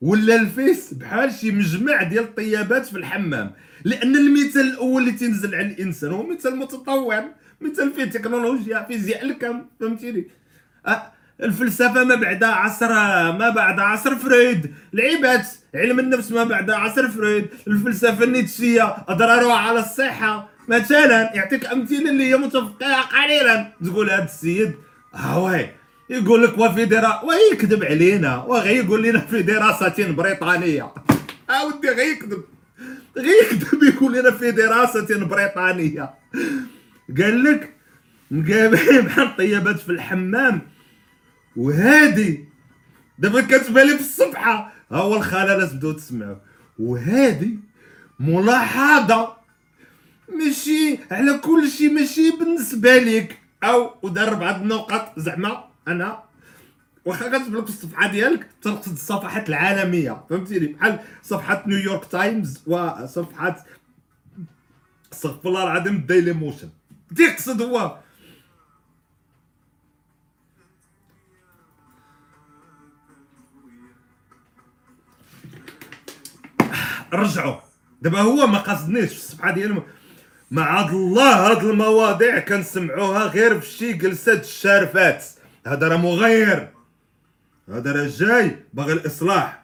ولا 0.00 0.34
الفيس 0.34 0.94
بحال 0.94 1.32
شي 1.34 1.52
مجمع 1.52 2.02
ديال 2.02 2.24
الطيابات 2.24 2.86
في 2.86 2.96
الحمام. 2.98 3.52
لأن 3.84 4.16
المثال 4.16 4.60
الأول 4.60 5.02
اللي 5.02 5.12
تنزل 5.12 5.54
على 5.54 5.66
الإنسان 5.66 6.10
هو 6.10 6.26
مثال 6.26 6.56
متطور 6.56 7.24
مثال 7.62 7.92
فيه 7.92 8.04
تكنولوجيا 8.04 8.86
فيزياء 8.88 9.24
الكم 9.24 9.64
فهمتيني؟ 9.80 10.26
أه 10.86 11.02
الفلسفة 11.42 12.04
ما 12.04 12.14
بعد 12.14 12.44
عصر 12.44 12.92
ما 13.32 13.50
بعد 13.50 13.80
عصر 13.80 14.16
فريد. 14.16 14.74
العباد 14.94 15.44
علم 15.74 15.98
النفس 15.98 16.32
ما 16.32 16.44
بعد 16.44 16.70
عصر 16.70 17.08
فريد. 17.08 17.46
الفلسفة 17.66 18.24
النيتشية 18.24 18.96
أضرارها 19.08 19.54
على 19.54 19.80
الصحة. 19.80 20.48
مثلا 20.68 21.36
يعطيك 21.36 21.66
أمثلة 21.66 22.10
اللي 22.10 22.30
هي 22.30 22.36
متفقة 22.36 23.00
قليلا. 23.00 23.72
تقول 23.84 24.10
هذا 24.10 24.24
السيد 24.24 24.74
هاوي 25.14 25.66
يقول 26.10 26.44
لك 26.44 26.58
وفي 26.58 26.84
درا 26.84 27.20
ويكذب 27.24 27.84
علينا 27.84 28.36
وغي 28.36 28.76
يقول 28.76 29.02
لنا 29.02 29.20
في 29.20 29.42
دراسة 29.42 30.12
بريطانية 30.12 30.92
اودي 31.50 31.88
غير 31.88 32.12
يكذب 32.12 32.44
غير 33.16 33.42
يكذب 33.42 33.82
يقول 33.82 34.12
لنا 34.12 34.30
في 34.30 34.50
دراسة 34.50 35.24
بريطانية 35.24 36.10
قال 37.18 37.44
لك 37.44 37.74
مقابلين 38.30 39.00
بحال 39.06 39.26
الطيبات 39.26 39.80
في 39.80 39.92
الحمام. 39.92 40.62
وهادي. 41.56 42.44
دابا 43.18 43.40
كتبان 43.40 43.86
لي 43.86 43.94
في 43.94 44.00
الصفحة. 44.00 44.72
ها 44.92 44.96
هو 44.96 45.16
الخالة 45.16 45.66
تبداو 45.66 45.92
تسمعوا 45.92 46.36
وهادي 46.78 47.58
ملاحظة. 48.20 49.36
ماشي 50.38 50.98
على 51.10 51.38
كل 51.38 51.70
شيء 51.70 51.92
ماشي 51.92 52.30
بالنسبة 52.30 52.98
لك 52.98 53.38
أو 53.64 53.94
ودار 54.02 54.34
بعض 54.34 54.62
النقط 54.62 55.18
زعما 55.18 55.64
أنا. 55.88 56.22
واخا 57.04 57.38
كتب 57.38 57.54
لك 57.54 57.68
الصفحة 57.68 58.10
ديالك 58.10 58.46
تقصد 58.62 58.92
الصفحات 58.92 59.48
العالمية. 59.48 60.24
فهمتيني؟ 60.30 60.66
بحال 60.66 60.98
صفحة 61.22 61.64
نيويورك 61.66 62.04
تايمز 62.04 62.62
وصفحه 62.66 63.64
استغفر 65.12 65.48
الله 65.48 65.62
العظيم 65.62 65.94
الديلي 65.96 66.32
موشن 66.32 66.68
تيقصد 67.16 67.62
هو. 67.62 67.98
رجعوا. 77.12 77.60
دابا 78.02 78.20
هو 78.20 78.46
ما 78.46 78.58
قصدنيش 78.58 79.10
في 79.10 79.16
الصفحه 79.16 79.50
ديالو. 79.50 79.82
مع 80.50 80.90
الله 80.90 81.50
هاد 81.50 81.64
المواضيع 81.64 82.38
كنسمعوها 82.38 83.26
غير 83.26 83.60
في 83.60 83.70
شي 83.70 83.92
جلسات 83.92 84.44
الشارفات 84.44 85.24
هذا 85.66 85.88
راه 85.88 85.96
مغير. 85.96 86.68
هذا 87.68 87.92
راه 87.92 88.08
جاي 88.08 88.64
باغي 88.74 88.92
الإصلاح. 88.92 89.62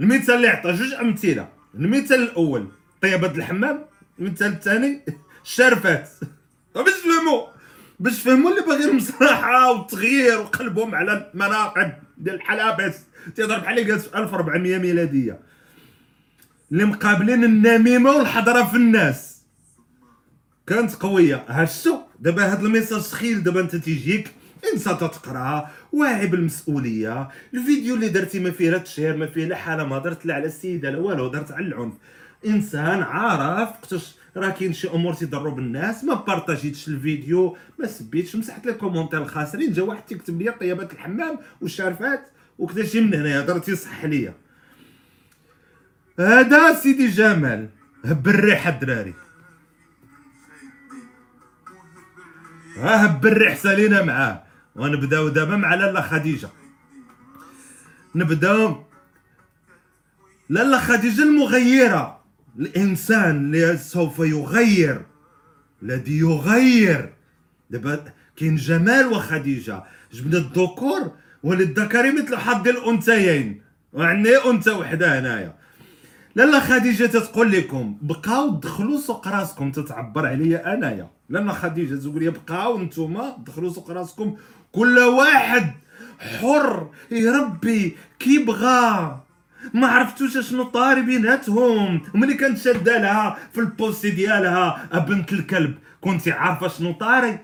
المثال 0.00 0.34
اللي 0.34 0.48
عطى 0.48 0.72
جوج 0.72 0.94
أمثلة. 0.94 1.48
المثال 1.74 2.22
الأول 2.22 2.68
طيبه 3.02 3.30
الحمام. 3.30 3.84
المثال 4.18 4.52
الثاني 4.52 5.04
الشارفات 5.44 6.10
باش 6.74 6.92
تفهموا 6.92 7.46
باش 8.00 8.18
تفهموا 8.18 8.50
اللي 8.50 8.62
باغي 8.62 8.84
المصلحه 8.84 9.72
والتغيير 9.72 10.40
وقلبهم 10.40 10.94
على 10.94 11.30
المناقب 11.34 11.92
ديال 12.18 12.34
الحلبس. 12.34 12.94
تيهضر 13.36 13.58
بحال 13.58 13.78
اللي 13.78 13.98
في 13.98 14.18
1400 14.18 14.78
ميلادية. 14.78 15.40
اللي 16.72 16.84
مقابلين 16.84 17.44
النميمة 17.44 18.10
والحضرة 18.10 18.64
في 18.64 18.76
الناس. 18.76 19.42
كانت 20.66 20.94
قوية. 20.94 21.44
هادشو 21.48 21.98
دابا 22.20 22.52
هاد 22.52 22.64
ال 22.64 22.69
message 22.69 23.00
سخيل 23.00 23.42
دابا 23.42 23.60
انت 23.60 23.76
تيجيك. 23.76 24.32
انسان 24.74 24.98
تتقرأ. 24.98 25.70
واعي 25.92 26.26
بالمسؤوليه 26.26 27.28
الفيديو 27.54 27.94
اللي 27.94 28.08
درتي 28.08 28.40
ما 28.40 28.50
فيه 28.50 28.70
لا 28.70 28.78
تشهير 28.78 29.16
ما 29.16 29.26
فيه 29.26 29.44
لا 29.44 29.56
حالة 29.56 29.84
ما 29.84 29.98
درت 29.98 30.26
لا 30.26 30.34
على 30.34 30.46
السيدة 30.46 30.90
لا 30.90 30.98
والو 30.98 31.28
درت 31.28 31.52
على 31.52 31.66
العنف. 31.66 31.94
إنسان 32.46 33.02
عارف 33.02 33.68
وقتاش 33.68 34.14
راه 34.38 34.50
كاين 34.50 34.72
شي 34.72 34.88
امور 34.88 35.14
تيضروا 35.14 35.54
بالناس 35.54 36.04
ما 36.04 36.14
بارطاجيتش 36.14 36.88
الفيديو 36.88 37.56
ما 37.78 37.86
سبيتش 37.86 38.36
مسحت 38.36 38.66
les 38.66 38.72
commentaires 38.72 39.22
الخاسرين 39.22 39.72
جا 39.72 39.82
واحد 39.82 40.02
تيكتب 40.02 40.42
لي 40.42 40.50
طيبات 40.50 40.92
الحمام 40.92 41.38
والشارفات 41.60 42.30
وكذا 42.58 42.84
شي 42.86 43.00
من 43.00 43.14
هنايا 43.14 43.40
درتي 43.40 43.76
صح 43.76 44.04
ليا. 44.04 44.34
هذا 46.18 46.74
سيدي 46.74 47.08
جمال 47.08 47.68
هب 48.04 48.28
الريح 48.28 48.66
الدراري. 48.66 49.14
ها 52.76 53.06
هب 53.06 53.26
الريح 53.26 53.56
سالينا 53.56 54.02
معاه. 54.02 54.42
ونبداو 54.76 55.28
دابا 55.28 55.56
مع 55.56 55.74
لاله 55.74 56.00
خديجة. 56.00 56.48
نبداو. 58.14 58.84
لاله 60.48 60.80
خديجة 60.80 61.22
المغيرة. 61.22 62.17
الإنسان 62.58 63.76
سوف 63.76 64.18
يغير 64.18 65.06
الذي 65.82 66.18
يغير. 66.18 67.12
دابا 67.70 68.04
كاين 68.36 68.56
جمال 68.56 69.06
وخديجة. 69.06 69.82
جبنا 70.12 70.38
الذكور 70.38 71.12
وللذكر 71.42 72.12
مثل 72.12 72.36
حظ 72.36 72.68
الأنثيين. 72.68 73.62
وعندنا 73.92 74.50
أنثى 74.50 74.70
وحده 74.70 75.18
هنايا. 75.18 75.54
لالا 76.34 76.60
خديجة 76.60 77.06
تتقول 77.06 77.52
لكم 77.52 77.98
بقاو 78.02 78.50
دخلوا 78.50 79.00
سوق 79.00 79.28
راسكم 79.28 79.72
تتعبر 79.72 80.26
عليا 80.26 80.74
أنايا. 80.74 81.10
لالا 81.28 81.52
خديجة 81.52 81.94
تقول 81.94 82.24
لي 82.24 82.30
بقاو 82.30 82.78
نتوما 82.78 83.36
دخلوا 83.46 83.70
سوق 83.70 83.90
راسكم 83.90 84.36
كل 84.72 84.98
واحد 84.98 85.72
حر. 86.18 86.90
يربي 87.10 87.96
كي 88.18 88.44
بغى 88.44 89.20
ما 89.74 89.86
عرفتوش 89.86 90.38
شنو 90.38 90.62
طاري 90.62 91.02
بيناتهم. 91.02 92.02
وملي 92.14 92.34
كانت 92.34 92.58
شاده 92.58 92.98
لها 92.98 93.38
في 93.52 93.60
البوستي 93.60 94.10
ديالها 94.10 94.88
بنت 95.08 95.32
الكلب. 95.32 95.74
كنتي 96.00 96.32
عارفة 96.32 96.68
شنو 96.68 96.92
طاري. 96.92 97.38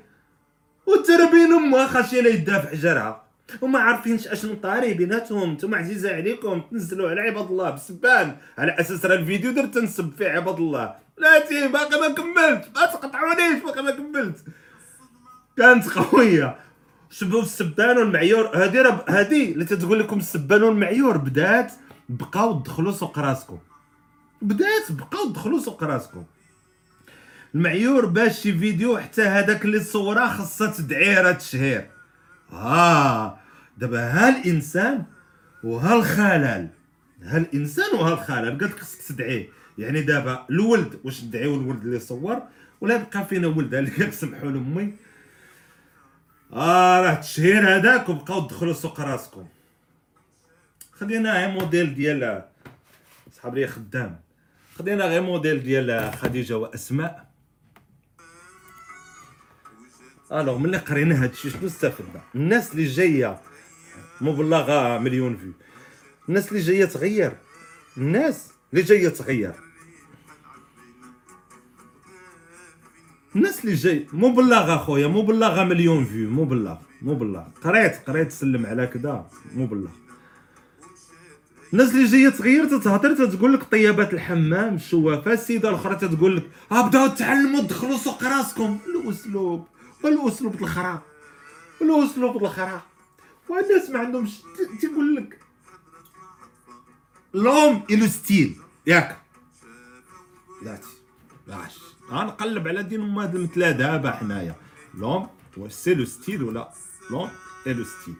وتربين 0.86 1.52
أمها 1.52 2.00
لا 2.12 2.28
يدها 2.28 2.58
في 2.58 2.68
حجرها 2.68 3.24
وما 3.60 3.78
عارفينش 3.78 4.26
أشنو 4.26 4.54
طاري 4.54 4.94
بيناتهم. 4.94 5.52
نتوما 5.52 5.76
عزيزة 5.76 6.14
عليكم 6.16 6.60
تنزلوا 6.70 7.10
على 7.10 7.20
عباد 7.20 7.46
الله 7.46 7.70
بسبان. 7.70 8.36
على 8.58 8.72
أساس 8.80 9.06
راه 9.06 9.14
الفيديو 9.14 9.52
درت 9.52 9.74
تنسب 9.74 10.12
فيه 10.18 10.28
عباد 10.28 10.56
الله. 10.56 10.94
بلاتي 11.18 11.68
باقي 11.68 12.00
ما 12.00 12.14
كملت. 12.14 12.68
ما 12.76 12.86
تقطعونيش 12.86 13.62
باقي 13.64 13.82
ما 13.82 13.90
كملت. 13.90 14.44
كانت 15.58 15.88
قوية. 15.88 16.56
شباب 17.10 17.42
السبان 17.42 17.98
والمعيور. 17.98 18.56
هذه 18.56 18.82
راه 18.82 19.04
هذه 19.08 19.52
اللي 19.52 19.64
تتقول 19.64 20.00
لكم 20.00 20.18
السبان 20.18 20.62
والمعيور 20.62 21.16
بدات. 21.16 21.72
بقاو 22.08 22.60
دخلوا 22.60 22.92
سوق 22.92 23.18
راسكم. 23.18 23.58
بدات 24.42 24.92
بقاو 24.92 25.28
دخلوا 25.28 25.60
سوق 25.60 25.84
راسكم. 25.84 26.24
المعيور 27.54 28.06
باش 28.06 28.40
شي 28.40 28.58
فيديو 28.58 28.98
حتى 28.98 29.22
هذاك 29.22 29.64
اللي 29.64 29.80
صوراه 29.80 30.28
خاصها 30.36 30.70
تدعيره 30.70 31.32
تشهير 31.32 31.90
ها 32.50 33.40
دابا 33.78 34.00
ها 34.00 34.28
الإنسان 34.28 35.04
وها 35.64 35.94
الخلل 35.94 36.68
ها 37.22 37.38
الإنسان 37.38 37.94
وها 37.94 38.12
الخلل 38.12 38.58
قالت 38.58 38.80
خصك 38.80 39.02
تدعيه. 39.02 39.48
يعني 39.78 40.02
دابا 40.02 40.46
الولد 40.50 41.00
واش 41.04 41.24
ندعيو 41.24 41.54
الولد 41.54 41.80
اللي 41.84 42.00
صور؟ 42.00 42.42
ولا 42.80 42.94
يبقى 42.94 43.26
فينا 43.26 43.46
ولد 43.46 43.74
اللي 43.74 44.10
سمحوا 44.10 44.50
لأمي. 44.50 44.94
آه 46.52 47.00
راه 47.00 47.12
التشهير 47.12 47.76
هذاك 47.76 48.08
وبقاو 48.08 48.46
تدخلوا 48.46 48.72
سوق 48.72 49.00
راسكم. 49.00 49.46
خلينا 51.00 51.38
غير 51.38 51.48
موديل 51.48 51.94
ديال 51.94 52.44
صحاب 53.32 53.54
لي 53.54 53.66
خدام. 53.66 54.20
خلينا 54.78 55.04
غير 55.04 55.22
موديل 55.22 55.62
ديال 55.62 56.12
خديجة 56.12 56.58
وأسماء. 56.58 57.30
alors 60.32 60.58
ملي 60.58 60.76
قرينا 60.76 61.22
هادشي 61.24 61.50
شنو 61.50 61.66
استفدنا؟ 61.66 62.20
الناس 62.34 62.72
اللي 62.72 62.84
جاية 62.84 63.40
مبلغة 64.20 64.98
مليون 64.98 65.36
vues 65.36 65.52
الناس 66.28 66.48
اللي 66.48 66.60
جاية 66.60 66.84
تغير. 66.84 67.36
الناس 67.96 68.50
اللي 68.72 68.84
جاية 68.84 69.08
تغير. 69.08 69.54
الناس 73.36 73.64
اللي 73.64 73.74
جاي 73.74 74.06
مبلغ 74.12 74.74
اخويا 74.74 75.06
مبلغة 75.06 75.64
مليون 75.64 76.04
vues 76.04 76.30
مبلغ 76.30 76.76
مبلغ. 77.02 77.44
قريت 77.62 77.96
قريت 78.06 78.28
تسلم 78.28 78.66
على 78.66 78.86
كذا 78.86 79.30
مبلغ. 79.54 79.90
الناس 81.74 81.90
اللي 81.90 82.06
جاية 82.06 82.28
تغير 82.28 82.64
تتهضر 82.64 83.14
تتقول 83.14 83.52
لك 83.52 83.62
طيبات 83.62 84.14
الحمام 84.14 84.74
الشوافة 84.74 85.32
السيدة 85.32 85.68
الأخرى 85.68 85.96
تتقول 85.96 86.36
لك 86.36 86.50
ها 86.70 86.88
بداو 86.88 87.06
تعلموا 87.06 87.60
دخلوا 87.60 87.96
سوق 87.96 88.24
راسكم. 88.24 88.78
الأسلوب 88.86 89.66
والاسلوب 90.02 90.62
الخرا 90.62 91.02
والاسلوب 91.80 92.44
الخرا. 92.44 92.82
والناس 93.48 93.90
ما 93.90 93.98
عندهمش 93.98 94.30
تيقول 94.80 95.16
لك 95.16 95.40
l'homme 97.34 97.82
est 97.90 98.00
le 98.00 98.06
style. 98.06 98.56
ياك. 98.86 99.18
لاتي 100.62 100.88
لاش 101.46 101.78
غنقلب 102.10 102.68
على 102.68 102.82
دين 102.82 103.00
ام 103.00 103.18
هاد 103.18 103.58
دابا 103.58 104.10
حنايا. 104.10 104.54
l'homme 104.98 105.28
c'est 105.68 105.94
le 105.94 106.04
style 106.04 106.42
ولا 106.42 106.70
l'homme 107.10 107.30
est 107.66 107.74
le 107.74 107.84
style. 107.84 108.14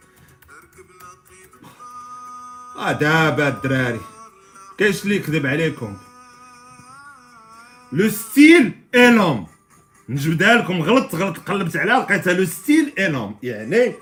آه 2.78 2.92
دابا 2.92 3.48
الدراري 3.48 4.00
كاينش 4.78 5.04
اللي 5.04 5.16
يكذب 5.16 5.46
عليكم؟ 5.46 5.96
le 7.92 8.08
style 8.08 8.72
est 8.94 9.10
l'homme 9.10 9.46
نجبدها 10.08 10.54
لكم 10.54 10.82
غلط 10.82 11.14
غلط 11.14 11.38
قلبت 11.38 11.76
عليها 11.76 11.98
لقيتها 11.98 12.32
le 12.32 12.44
style 12.44 12.92
est 12.98 13.08
l'homme 13.08 13.38
يعني 13.42 13.94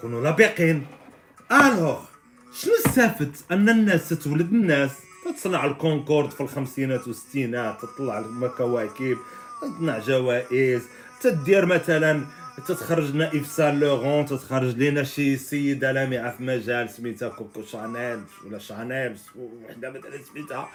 كونوا 0.00 0.22
لبقين. 0.22 0.86
alors 1.52 2.00
شنو 2.54 2.72
استفدت 2.86 3.44
أن 3.52 3.68
الناس 3.68 4.08
تتولد 4.08 4.52
الناس. 4.52 4.90
تصنع 5.36 5.64
الكونكورد 5.64 6.30
في 6.30 6.40
الخمسينات 6.40 7.08
والستينات 7.08 7.82
تطلع 7.82 8.18
المكواكب 8.18 9.18
تصنع 9.62 9.98
جوائز 9.98 10.82
تدير 11.20 11.66
مثلا 11.66 12.26
تتخرج 12.56 13.10
لنا 13.10 13.32
ايف 13.32 13.46
سان 13.46 13.80
لورون 13.80 14.26
تتخرج 14.26 14.76
لنا 14.76 15.04
شي 15.04 15.36
سيده 15.36 15.92
لامعه 15.92 16.36
في 16.36 16.42
مجال 16.42 16.90
سميتها 16.90 17.28
كوكو 17.28 17.62
شانيل 17.62 18.20
ولا 18.46 18.58
شانيل 18.58 19.16
وحده 19.36 19.90
مثلا 19.90 20.22
سميتها 20.32 20.68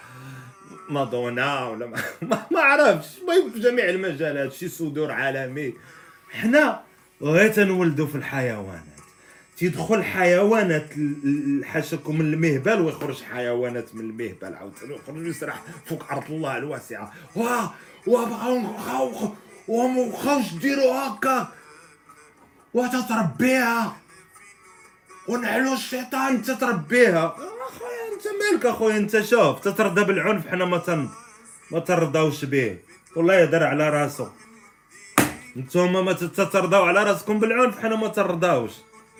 مادونا 0.88 1.64
ولا 1.64 1.86
ما, 1.86 1.98
ما, 2.22 2.46
ما 2.50 2.60
عرفش 2.60 3.18
المهم 3.18 3.50
في 3.50 3.60
جميع 3.60 3.88
المجالات 3.88 4.52
شي 4.52 4.68
صدور 4.68 5.10
عالمي 5.10 5.74
حنا 6.30 6.80
غير 7.22 7.52
تنولدوا 7.52 8.06
في 8.06 8.14
الحيوانات 8.14 8.84
تيدخل 9.56 10.02
حيوانات 10.04 10.86
حاشاكم 11.64 12.18
من 12.18 12.32
المهبل 12.32 12.80
ويخرج 12.80 13.22
حيوانات 13.22 13.94
من 13.94 14.00
المهبل 14.00 14.54
عاوتاني 14.54 14.92
ويخرج 14.92 15.26
يسرح 15.26 15.62
فوق 15.86 16.12
ارض 16.12 16.30
الله 16.30 16.56
الواسعه 16.56 17.12
واه 17.36 17.74
وبغاو 18.06 19.34
ومبقاوش 19.68 20.52
ديروا 20.54 20.92
هكا 20.92 21.52
وتتربيها. 22.74 23.96
ونعلو 25.28 25.72
الشيطان 25.74 26.42
تتربيها. 26.42 27.26
أخويا 27.26 28.02
أنت 28.14 28.24
مالك 28.40 28.66
أخويا؟ 28.66 28.96
أنت 28.96 29.20
شوف 29.20 29.60
تترضى 29.60 30.04
بالعنف 30.04 30.48
حنا 30.48 30.64
ما 30.64 30.78
تن 30.78 31.08
ما 31.70 31.78
ترضاوش 31.78 32.44
به. 32.44 32.78
والله 33.16 33.34
يهدر 33.34 33.64
على 33.64 33.88
راسو 33.88 34.26
نتوما 35.56 36.02
ما 36.02 36.12
تترضاو 36.12 36.84
على 36.84 37.04
راسكم 37.04 37.38
بالعنف 37.40 37.78
حنا 37.78 37.96
ما 37.96 38.08
ترضاوش. 38.08 38.70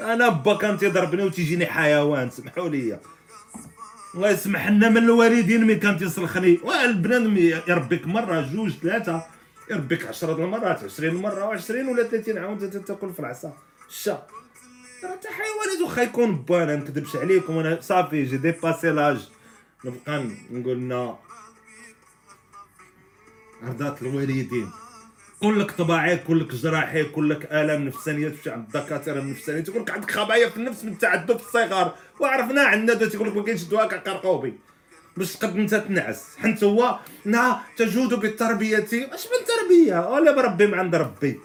أنا 0.01 0.29
با 0.29 0.57
كان 0.57 0.79
تيضربني 0.79 1.23
وتيجيني 1.23 1.67
حيوان 1.67 2.31
سمحوا 2.31 2.69
لي. 2.69 2.99
الله 4.15 4.31
يسمح 4.31 4.69
لنا 4.69 4.89
من 4.89 4.97
الوالدين 4.97 5.65
ملي 5.65 5.75
كان 5.75 5.99
تيصلخني 5.99 6.61
البنادم 6.85 7.37
يربيك 7.69 8.07
مرة 8.07 8.41
جوج 8.41 8.71
ثلاثة. 8.71 9.23
يربيك 9.71 10.07
10 10.07 10.33
المرات 10.45 10.85
20 10.85 11.15
مرة 11.15 11.57
و20 11.59 11.71
ولا 11.71 12.03
30 12.03 12.39
عام 12.39 12.51
وانت 12.51 12.77
تاكل 12.77 13.13
في 13.13 13.21
العصا. 13.21 13.57
الشا 13.89 14.27
راه 15.05 15.11
حتى 15.11 15.29
حيوانات 15.29 15.81
واخا 15.85 16.03
يكون 16.03 16.37
با 16.37 16.63
أنا 16.63 16.77
نكذبش 16.77 17.17
عليكم 17.17 17.59
أنا 17.59 17.81
صافي 17.81 18.25
j'ai 18.25 18.37
dépassé 18.37 18.91
l'âge 18.91 19.29
نبقى 19.85 20.25
نقول 20.51 20.77
لنا 20.77 21.17
عرضات 23.63 24.03
الوالدين. 24.03 24.71
كل 25.41 25.61
لك 25.61 25.71
طباعي 25.71 26.17
كل 26.19 26.41
لك 26.41 26.55
جراحي 26.55 27.05
كل 27.05 27.31
لك 27.31 27.53
آلام 27.53 27.85
نفسانية 27.85 28.29
تمشي 28.29 28.51
عند 28.51 28.77
الدكاترة 28.77 29.21
النفسانية 29.21 29.61
تقول 29.61 29.83
لك 29.83 29.91
عندك 29.91 30.11
خبايا 30.11 30.49
في 30.49 30.57
النفس 30.57 30.85
من 30.85 30.99
تعذب 30.99 31.37
في 31.39 31.47
الصغار 31.47 31.95
وعرفنا 32.21 32.63
عندنا 32.63 33.09
تقول 33.09 33.29
لك 33.29 33.37
ما 33.37 33.43
كاينش 33.43 33.63
دواء 33.63 33.89
كقرقوبي 33.89 34.59
باش 35.17 35.37
تقد 35.37 35.57
انت 35.57 35.75
تنعس. 35.75 36.25
حنت 36.39 36.65
هو 36.65 36.99
نا 37.25 37.63
تجود 37.77 38.15
بالتربيه 38.15 38.79
اش 38.93 39.27
من 39.27 39.47
تربية؟ 39.47 40.11
ولا 40.11 40.33
بربي 40.33 40.67
من 40.67 40.79
عند 40.79 40.95
ربي. 40.95 41.41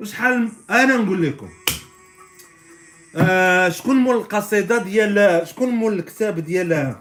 وشحال 0.00 0.52
أنا 0.70 0.96
نقول 0.96 1.22
لكم؟ 1.22 1.50
آه 3.16 3.68
شكون 3.68 3.96
مول 3.96 4.16
القصيدة 4.16 4.82
ديال 4.82 5.48
شكون 5.48 5.68
مول 5.68 5.98
الكتاب 5.98 6.38
ديال 6.38 6.96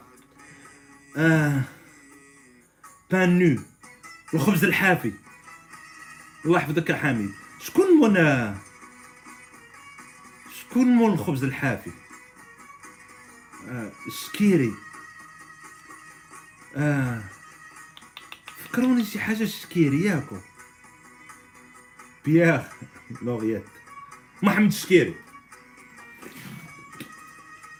آه 1.18 1.62
بانو 3.12 3.62
الخبز 4.34 4.64
الحافي. 4.64 5.14
الله 6.46 6.58
يحفظك 6.58 6.90
يا 6.90 6.96
حميد 6.96 7.32
شكون 7.60 7.92
مول 7.92 8.54
شكون 10.60 10.86
مول 10.86 11.12
الخبز 11.12 11.44
الحافي؟ 11.44 11.92
آه 13.70 13.92
الشكيري. 14.08 14.74
آه. 16.78 17.24
فكروني 18.58 19.06
شي 19.06 19.20
حاجة 19.20 19.44
الشكيري 19.44 20.04
ياكو 20.04 20.38
بياخ 22.26 22.66
لوغيات 23.22 23.64
محمد 24.42 24.68
الشكيري 24.68 25.16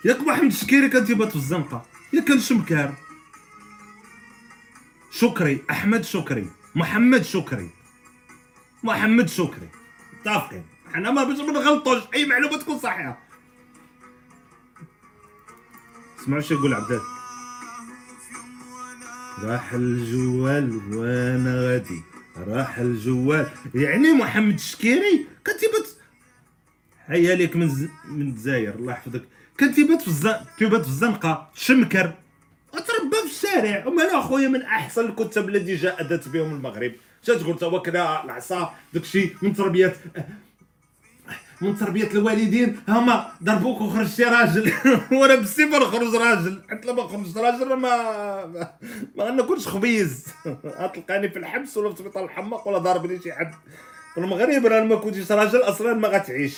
ياك 0.06 0.20
محمد 0.20 0.52
الشكيري 0.52 0.90
كان 0.90 1.06
تيبات 1.06 1.30
في 1.30 1.36
الزنقة. 1.36 1.86
يا 2.14 2.22
كان 2.22 2.40
شمكار. 2.40 2.96
شكري 5.12 5.64
أحمد 5.72 6.04
شكري. 6.04 6.50
محمد 6.76 7.22
شكري. 7.22 7.70
محمد 8.84 9.30
شكري. 9.30 9.70
متفقين. 10.14 10.66
حنا 10.94 11.12
ما 11.12 11.24
باش 11.24 11.40
ما 11.40 11.52
نغلطوش. 11.52 12.04
أي 12.14 12.26
معلومة 12.26 12.58
تكون 12.58 12.80
صحيحة. 12.80 13.18
اسمعوا 16.20 16.42
شو 16.42 16.54
يقول 16.54 16.74
عبدال 16.74 17.02
راح 19.44 19.74
الجوال 19.74 20.96
وأنا 20.96 21.62
غادي. 21.62 22.04
راح 22.38 22.78
الجوال. 22.78 23.48
يعني 23.76 24.12
محمد 24.12 24.54
الشكيري؟ 24.54 25.26
كتبت 25.46 25.98
حيا 27.08 27.36
ليك 27.36 27.56
من 27.56 27.70
ز... 27.70 27.90
من 28.08 28.22
الجزائر 28.22 28.76
الله 28.76 28.92
يحفظك. 28.92 29.24
كان 29.58 29.72
في 29.72 30.08
الزن... 30.08 30.36
تيبات 30.58 30.82
في 30.82 30.88
الزنقة 30.88 31.52
تشمكر 31.56 32.14
أتربى 32.74 33.16
في 33.28 33.32
الشارع. 33.32 33.88
وما 33.88 34.04
أنا 34.04 34.20
أخويا 34.20 34.48
من 34.48 34.62
أحسن 34.62 35.06
الكتب 35.06 35.50
الذي 35.50 35.76
جاءت 35.76 36.30
بهم 36.30 36.56
المغرب. 36.56 36.92
شات 37.24 37.38
تقول 37.38 37.58
توا 37.60 37.80
كذا 37.80 38.22
العصا 38.26 38.74
داكشي 38.94 39.36
من 39.42 39.54
تربية. 39.54 39.96
من 41.62 41.78
تربية 41.78 42.12
الوالدين 42.12 42.80
هما 42.90 43.32
ضربوك 43.44 43.82
وخرجتي 43.82 44.24
راجل. 44.24 44.74
وأنا 45.12 45.36
بالسيف 45.36 45.76
نخرج 45.76 46.16
راجل. 46.16 46.62
حتى 46.70 46.88
لما 46.88 47.08
خرجت 47.08 47.38
راجل 47.38 47.74
ما 47.74 48.46
ما, 49.16 49.24
غنكونش 49.24 49.68
خبيز. 49.68 50.26
غتلقاني 50.82 51.30
في 51.30 51.40
الحبس 51.40 51.78
ولا 51.78 51.94
في 51.94 52.00
سبيطار 52.00 52.26
الحماق 52.26 52.68
ولا 52.68 52.78
ضاربني 52.78 53.20
شي 53.24 53.34
حد. 53.34 53.52
في 54.14 54.20
المغرب 54.20 54.66
ما 54.66 54.96
كنتش 54.96 55.32
راجل 55.32 55.60
أصلا 55.60 55.94
ما 55.94 56.08
غتعيش. 56.08 56.58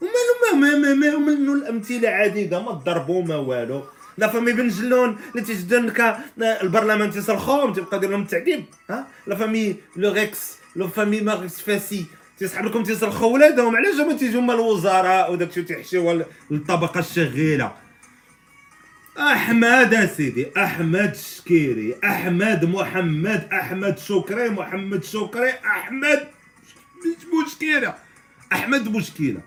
ومالو 0.00 0.60
ما 0.62 0.78
ما 0.78 0.94
ما 0.94 1.18
منو 1.18 1.52
الأمثلة 1.52 2.08
عديدة 2.08 2.62
ما 2.62 2.72
ضربوا 2.72 3.22
ما 3.22 3.36
والو. 3.36 3.82
لا 4.18 4.28
فامي 4.28 4.52
بن 4.52 4.68
جلون 4.68 5.18
اللي 5.30 5.46
تيجدن 5.46 5.86
لك 5.86 6.16
البرلمان 6.38 7.10
تيصرخوهم 7.10 7.72
تيبقى 7.72 8.00
دير 8.00 8.10
لهم 8.10 8.22
التعذيب 8.22 8.64
ها؟ 8.90 9.06
لا 9.26 9.36
فامي 9.36 9.76
لو 9.96 10.12
ريكس 10.12 10.56
لو 10.76 10.88
فامي 10.88 11.20
ماغيكس 11.20 11.60
فاسي. 11.60 12.06
تيسحب 12.38 12.64
لكم 12.64 12.82
تيصرخوا 12.82 13.32
ولادهم 13.34 13.76
علاش 13.76 13.94
ما 13.94 14.12
تيجوا 14.12 14.40
هما 14.40 14.54
الوزراء 14.54 15.32
وداكشي 15.32 15.62
تيحشيو 15.62 16.24
للطبقه 16.50 17.00
الشغيلة؟ 17.00 17.72
أحمد 19.18 19.94
أسيدي 19.94 20.46
أحمد 20.56 21.14
شكيري 21.16 21.96
أحمد 22.04 22.64
محمد 22.64 23.48
أحمد 23.52 23.98
شكري 23.98 24.48
محمد 24.48 25.04
شكري 25.04 25.50
أحمد 25.50 26.28
مش 27.06 27.46
مشكله 27.46 27.94
أحمد 28.52 28.88
مشكله 28.88 29.40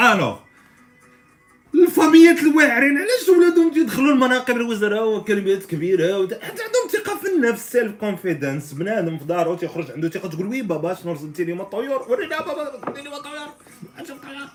الوغ 0.00 0.43
الفاميات 1.74 2.38
الواعرين 2.38 2.98
علاش 2.98 3.28
ولادهم 3.28 3.72
تيدخلوا 3.72 4.12
المناقب 4.12 4.56
الوزراء 4.56 5.08
وكلمات 5.08 5.66
كبيرة 5.66 6.18
ودا 6.18 6.44
حتى 6.44 6.62
عندهم 6.62 6.88
ثقة 6.92 7.18
في 7.18 7.28
النفس 7.28 7.72
سيلف 7.72 7.92
كونفيدنس 8.00 8.72
بنادم 8.72 9.18
في 9.18 9.24
دارو 9.24 9.54
تيخرج 9.54 9.90
عنده 9.90 10.08
ثقة 10.08 10.28
تقول 10.28 10.46
وي 10.46 10.62
بابا 10.62 10.94
شنو 10.94 11.12
رسلتي 11.12 11.44
لي 11.44 11.52
الطيور 11.52 12.06
ورينا 12.08 12.40
بابا 12.40 12.62
رسلتي 12.62 13.02
لي 13.02 13.16
الطيور 13.16 13.48
شوف 13.98 14.18
طيور. 14.22 14.48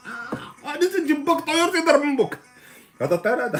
أنا 0.66 0.76
تجيب 0.76 1.26
بك 1.26 1.46
طيور 1.46 1.70
تيضرب 1.70 2.02
من 2.02 2.18
بك 2.18 2.40
هذا 3.02 3.16
الطير 3.16 3.46
هذا. 3.46 3.60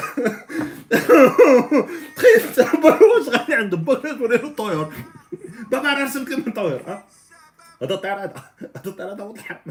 تخيل 2.16 2.84
واش 2.84 3.28
غادي 3.28 3.54
عند 3.54 3.74
باك 3.74 4.02
توري 4.02 4.36
له 4.36 4.44
الطيور 4.44 4.92
بابا 5.70 5.88
راه 5.88 6.04
رسمت 6.04 6.28
لي 6.28 6.36
من 6.36 6.52
طيور 6.52 7.02
هذا 7.82 7.94
الطير 7.94 8.14
هذا. 8.14 8.42
هذا 8.76 8.86
الطير 8.86 9.12
هذا 9.12 9.24
واضح 9.24 9.62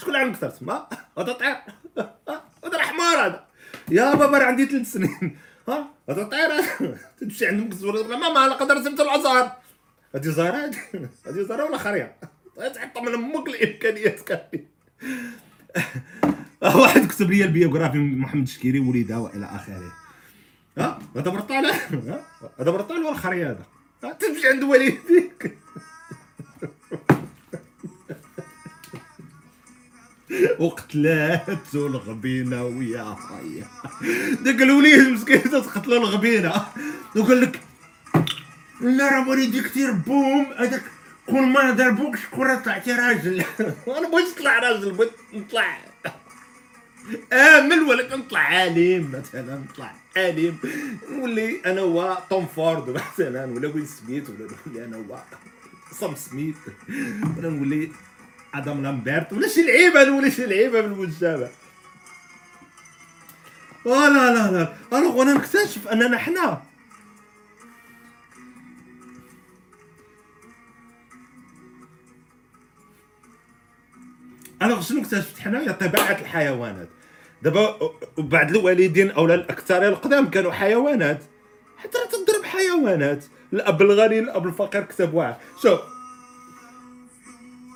شكون 0.00 0.14
اللي 0.14 0.18
عندك 0.18 0.40
ترسم 0.40 0.70
هذا 0.70 1.30
الطير 1.30 1.56
هذا 2.64 2.78
حمار 2.78 3.26
هذا 3.26 3.44
يا 3.90 4.14
بابا 4.14 4.38
راه 4.38 4.44
عندي 4.44 4.66
ثلاث 4.66 4.92
سنين. 4.92 5.38
ها؟ 5.68 5.90
هذا 6.08 6.22
الطير 6.22 6.48
تمشي 7.20 7.46
عند 7.46 7.60
مكسور 7.60 8.08
ماما 8.08 8.46
أنا 8.46 8.54
قدر 8.54 8.76
رسمت 8.76 9.00
الازهر 9.00 9.52
هذه 10.14 10.28
زهره 10.28 10.70
هذه 11.26 11.42
زهره 11.42 11.64
ولا 11.64 11.78
خريه 11.78 12.16
تحط 12.74 12.98
من 12.98 13.14
أمك 13.14 13.48
الامكانيات 13.48 14.20
كامله 14.20 14.64
واحد 16.62 17.06
كتب 17.06 17.30
لي 17.30 17.44
البيوغرافي 17.44 17.98
محمد 17.98 18.48
شكيري 18.48 18.80
وليدة 18.80 19.18
وإلى 19.18 19.46
آخره. 19.46 19.92
ها؟ 20.78 20.98
هذا 21.16 21.30
برطال. 21.30 21.66
هذا 22.60 22.70
برطال 22.70 23.04
ولا 23.04 23.14
خريه 23.14 23.58
هذا 24.02 24.12
تمشي 24.12 24.48
عند 24.48 24.62
والديك. 24.62 25.58
وقتلات 30.58 31.74
الغبينة 31.74 32.64
ويا 32.64 33.16
حيا 33.28 33.66
داك 34.40 34.62
الوليد 34.62 35.08
مسكين 35.08 35.42
تقتلوا 35.42 35.98
الغبينة. 35.98 36.66
وقال 37.16 37.40
لك 37.40 37.60
لا 38.80 39.08
راه 39.08 39.28
والدي 39.28 39.60
كثير 39.60 39.92
بوم. 39.92 40.46
هذاك 40.58 40.82
كل 41.26 41.42
ما 41.42 41.70
ضربوك 41.70 42.16
شكون 42.16 42.46
راه 42.46 42.54
طلعتي 42.54 42.92
راجل. 42.92 43.44
أنا 43.98 44.08
بغيت 44.08 44.28
نطلع 44.38 44.58
راجل 44.58 44.92
بغيت 44.92 45.12
نطلع. 45.34 45.78
امل 47.32 47.82
ولكن 47.82 48.18
نطلع 48.18 48.40
عالم 48.40 49.12
مثلا 49.12 49.56
نطلع 49.58 49.94
عالم. 50.16 50.56
نولي 51.10 51.60
أنا 51.66 51.80
هو 51.80 52.18
توم 52.30 52.46
فورد 52.46 52.90
مثلا 52.90 53.44
ولا 53.44 53.68
ويل 53.68 53.86
سميث 53.88 54.30
ولا 54.30 54.48
نولي 54.66 54.84
أنا 54.84 54.96
هو 54.96 55.22
سام 56.00 56.14
سميث. 56.14 56.56
ولا 57.36 57.50
نولي 57.50 57.90
آدم 58.54 58.82
لامبرت 58.82 59.32
ولا 59.32 59.48
شي 59.48 59.62
لعيبه 59.62 60.10
ولا 60.10 60.30
شي 60.30 60.46
لعيبه 60.46 60.80
بالمجتمع 60.80 61.48
لا 63.86 64.08
لا 64.08 64.50
لا. 64.50 64.74
alors 64.98 65.22
أنا 65.22 65.32
نكتشف 65.34 65.88
أننا 65.88 66.18
حنا 66.18 66.62
أنا 74.62 74.80
شنو 74.80 75.00
اكتشفت 75.00 75.38
حنا 75.38 75.60
هي 75.60 75.72
طبيعة 75.72 76.10
الحيوانات. 76.20 76.88
دابا 77.42 77.92
بعض 78.18 78.50
الوالدين 78.50 79.10
أو 79.10 79.24
الاكثريه 79.26 79.88
القدام 79.88 80.30
كانوا 80.30 80.52
حيوانات. 80.52 81.22
حتى 81.76 81.98
تضرب 82.12 82.44
حيوانات. 82.44 83.24
الأب 83.52 83.82
الغني 83.82 84.18
الأب 84.18 84.46
الفقير 84.46 84.82
كتب 84.82 85.14
واحد 85.14 85.36
شوف 85.62 85.80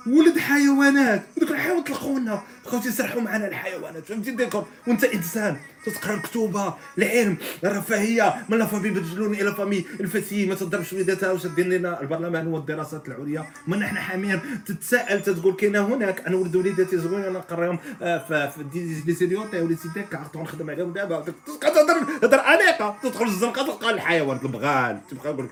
ولد 0.07 0.37
حيوانات. 0.39 1.23
ودوك 1.37 1.51
الحيوانات 1.51 1.89
الخونه 1.89 2.41
بقاو 2.65 2.81
تيسرحوا 2.81 3.21
معنا 3.21 3.47
الحيوانات. 3.47 4.05
فهمتي 4.05 4.31
d'accord 4.31 4.65
وانت 4.87 5.03
إنسان. 5.03 5.57
تقرا 5.85 6.13
الكتوبة. 6.13 6.73
العلم. 6.97 7.37
الرفاهية. 7.63 8.45
من 8.49 8.57
la 8.57 8.65
famille 8.65 8.89
بنجلون 8.89 9.33
et 9.33 9.44
la 9.44 9.55
famille 9.55 9.85
الفتي 9.99 10.45
ما 10.45 10.55
تضربش 10.55 10.93
وليداتها 10.93 11.31
واش 11.31 11.47
دير 11.47 11.67
لنا 11.67 12.01
البرلمان 12.01 12.47
والدراسات 12.47 13.07
العليا. 13.07 13.45
من 13.67 13.83
إحنا 13.83 13.99
حامين. 13.99 14.39
تتساءل 14.65 15.23
تقول 15.23 15.53
كاينة 15.53 15.85
هناك. 15.85 16.27
أنا 16.27 16.35
ولد 16.35 16.55
وليداتي 16.55 16.97
زوين. 16.97 17.23
أنا 17.23 17.39
نقريهم 17.39 17.79
آه، 18.01 18.49
في 18.49 18.65
لي 19.05 19.15
سيديوتي 19.15 19.61
ولي 19.61 19.75
سيديك 19.75 20.15
عرفتو 20.15 20.41
نخدم 20.41 20.69
عليهم 20.69 20.93
دابا. 20.93 21.25
تهضر 21.61 22.05
تهضر 22.21 22.39
انيقه 22.39 22.97
تدخل 23.03 23.25
الزنقة 23.25 23.63
تلقى 23.63 23.89
الحيوان. 23.89 24.39
البغال 24.43 24.99
تبقى 25.09 25.29
يقول 25.29 25.45
لك 25.45 25.51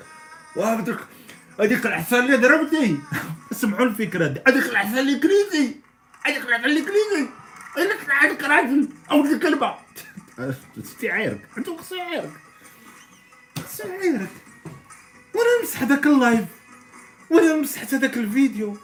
واه 0.56 0.82
هذيك 1.60 1.86
العفان 1.86 2.26
اللي 2.26 2.38
ضربتني 2.38 2.98
سمعوا 3.62 3.86
الفكرة 3.86 4.28
دي 4.28 4.40
هذيك 4.48 4.66
العفان 4.66 4.98
الانجليزي 4.98 5.76
هذيك 6.24 6.46
العفان 6.46 6.66
الانجليزي 6.66 7.28
هذيك 8.22 8.44
راجل 8.44 8.90
أو 9.12 9.24
ذيك 9.26 9.34
الكلمة 9.34 9.76
ستي 10.84 11.12
عيرك 11.12 11.48
انت 11.58 11.70
خصو 11.70 11.96
يعيرك 11.96 12.32
خصو 13.68 13.88
يعيرك 13.88 14.30
وأنا 15.34 15.64
مسح 15.64 15.82
هذاك 15.82 16.06
اللايف. 16.08 16.46
وأنا 17.30 17.56
مسحت 17.56 17.94
هذاك 17.94 18.18
الفيديو. 18.18 18.78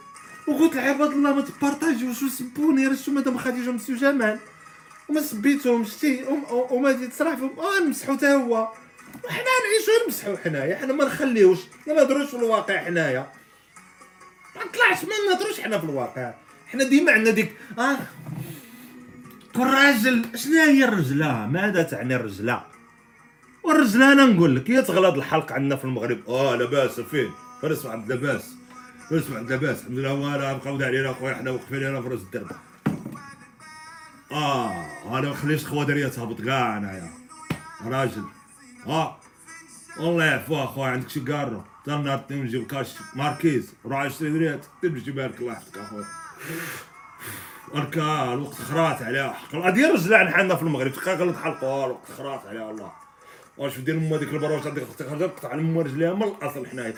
وقلت 0.48 0.74
لعباد 0.76 1.10
الله 1.10 1.34
ما 1.34 1.40
تبارطاجيوش 1.40 2.22
وسبوني 2.22 2.86
رشوا 2.86 3.12
مدام 3.12 3.38
خديجة 3.38 3.70
مسيو 3.70 3.96
جمال. 3.96 4.38
وما 5.08 5.20
سبيتهم 5.20 5.84
شتي 5.84 6.24
وما 6.70 6.92
تصرح 6.92 7.34
فيهم 7.34 7.58
آه 7.58 7.80
نمسحو 7.80 8.12
حتى 8.12 8.26
هو. 8.26 8.68
وحنا 9.24 9.42
نعيشو 9.42 10.04
نمسحو 10.06 10.36
حنايا؟ 10.36 10.76
حنا 10.76 10.92
ما 10.92 11.04
نخليوش 11.04 11.58
ما 11.86 11.94
نهضروش 11.94 12.30
في 12.30 12.36
الواقع 12.36 12.78
حنايا. 12.78 13.32
ما 14.56 14.64
نطلعش 14.64 15.04
ما 15.04 15.10
نهضروش 15.30 15.60
حنا 15.60 15.78
في 15.78 15.84
الواقع. 15.84 16.34
حنا 16.66 16.84
ديما 16.84 17.12
عندنا 17.12 17.34
ديك 17.34 17.52
آه 17.78 17.96
كل 19.54 19.60
راجل 19.60 20.24
شنو 20.34 20.52
هي 20.60 20.84
الرجله 20.84 21.46
ماذا 21.46 21.82
تعني 21.82 22.16
الرجله 22.16 22.64
والرجله 23.62 24.12
أنا 24.12 24.24
نقول 24.24 24.56
لك 24.56 24.70
هي 24.70 24.82
تغلط 24.82 25.14
الحلق 25.14 25.52
عندنا 25.52 25.76
في 25.76 25.84
المغرب. 25.84 26.28
آه 26.28 26.56
لاباس 26.56 27.00
فين؟ 27.00 27.30
فارس 27.62 27.86
عند 27.86 28.12
لاباس. 28.12 28.44
فارس 29.10 29.30
عند 29.30 29.50
لاباس. 29.52 29.80
الحمد 29.80 29.98
لله 29.98 30.14
وأنا 30.14 30.52
بقاو 30.52 30.82
علينا 30.82 31.12
خويا 31.12 31.34
حنا 31.34 31.50
وقفين 31.50 31.86
هنا 31.86 32.02
في 32.02 32.08
راس 32.08 32.20
الدرب 32.20 32.50
آه 34.32 34.86
أنا 35.18 35.28
ما 35.28 35.34
خليش 35.34 35.66
خوادريه 35.66 36.08
تهبط 36.08 36.40
كاع 36.40 36.76
انايا 36.76 37.10
راجل. 37.86 38.24
آه 38.86 39.16
والله 39.98 40.24
يعفو 40.24 40.64
اخويا 40.64 40.90
عندك 40.90 41.08
شي 41.08 41.20
كارو 41.20 41.62
تا 41.84 41.96
النهار 41.96 42.24
نجيب 42.30 42.66
كاش 42.66 42.88
ماركيز 43.14 43.74
روح 43.86 44.00
اشتري 44.00 44.30
دريات 44.30 44.64
تمشي 44.82 45.10
بارك 45.10 45.40
الله 45.40 45.52
يحفظك 45.52 45.78
اخويا 45.78 46.04
اركا 47.74 48.32
الوقت 48.32 48.54
خرات 48.54 49.02
عليها 49.02 49.32
حق 49.32 49.54
القضية 49.54 49.92
رجلان 49.92 50.28
حنا 50.28 50.54
في 50.54 50.62
المغرب 50.62 50.92
تلقى 50.92 51.14
غلط 51.14 51.36
حلقه 51.36 51.86
الوقت 51.86 52.12
خرات 52.18 52.46
عليها 52.46 52.64
والله 52.64 52.92
واش 53.58 53.78
دير 53.78 53.96
مو 53.96 54.16
هذيك 54.16 54.28
البروش 54.28 54.66
هذيك 54.66 54.84
تقطع 54.98 55.54
لمو 55.54 55.80
رجليها 55.80 56.14
من 56.14 56.22
الاصل 56.22 56.66
حنايا 56.66 56.94